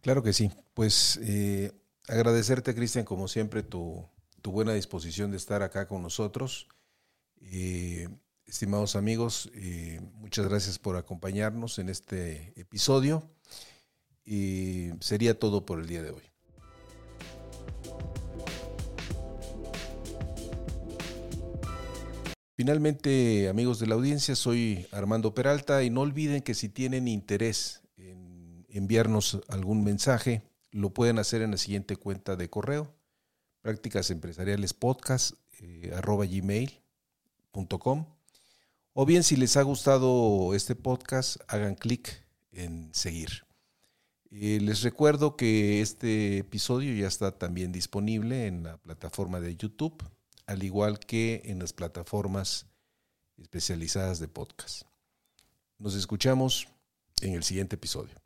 Claro 0.00 0.22
que 0.22 0.32
sí. 0.32 0.52
Pues 0.74 1.18
eh, 1.24 1.72
agradecerte, 2.06 2.72
Cristian, 2.76 3.04
como 3.04 3.26
siempre, 3.26 3.64
tu, 3.64 4.08
buena 4.44 4.74
disposición 4.74 5.32
de 5.32 5.38
estar 5.38 5.64
acá 5.64 5.88
con 5.88 6.02
nosotros. 6.02 6.68
Eh, 7.40 8.08
estimados 8.46 8.96
amigos, 8.96 9.50
eh, 9.54 10.00
muchas 10.14 10.48
gracias 10.48 10.78
por 10.78 10.96
acompañarnos 10.96 11.78
en 11.78 11.88
este 11.88 12.52
episodio. 12.60 13.28
Y 14.24 14.90
sería 15.00 15.38
todo 15.38 15.66
por 15.66 15.80
el 15.80 15.86
día 15.86 16.02
de 16.02 16.10
hoy. 16.10 16.34
Finalmente, 22.56 23.48
amigos 23.48 23.80
de 23.80 23.88
la 23.88 23.96
audiencia, 23.96 24.36
soy 24.36 24.86
Armando 24.92 25.34
Peralta 25.34 25.82
y 25.82 25.90
no 25.90 26.02
olviden 26.02 26.40
que 26.40 26.54
si 26.54 26.68
tienen 26.68 27.08
interés 27.08 27.82
en 27.96 28.64
enviarnos 28.68 29.40
algún 29.48 29.82
mensaje, 29.82 30.44
lo 30.70 30.94
pueden 30.94 31.18
hacer 31.18 31.42
en 31.42 31.50
la 31.50 31.56
siguiente 31.56 31.96
cuenta 31.96 32.36
de 32.36 32.48
correo, 32.48 32.94
prácticas 33.60 34.08
empresariales 34.10 34.72
podcast, 34.72 35.32
eh, 35.58 35.92
gmail.com. 36.00 38.06
O 38.94 39.04
bien, 39.04 39.24
si 39.24 39.36
les 39.36 39.56
ha 39.56 39.62
gustado 39.62 40.54
este 40.54 40.76
podcast, 40.76 41.36
hagan 41.48 41.74
clic 41.74 42.24
en 42.52 42.94
seguir. 42.94 43.44
Eh, 44.30 44.60
les 44.62 44.82
recuerdo 44.82 45.36
que 45.36 45.80
este 45.80 46.38
episodio 46.38 46.94
ya 46.94 47.08
está 47.08 47.36
también 47.36 47.72
disponible 47.72 48.46
en 48.46 48.62
la 48.62 48.76
plataforma 48.78 49.40
de 49.40 49.56
YouTube 49.56 50.02
al 50.46 50.62
igual 50.62 50.98
que 50.98 51.42
en 51.46 51.58
las 51.58 51.72
plataformas 51.72 52.66
especializadas 53.36 54.20
de 54.20 54.28
podcast. 54.28 54.82
Nos 55.78 55.94
escuchamos 55.94 56.68
en 57.20 57.34
el 57.34 57.42
siguiente 57.42 57.76
episodio. 57.76 58.23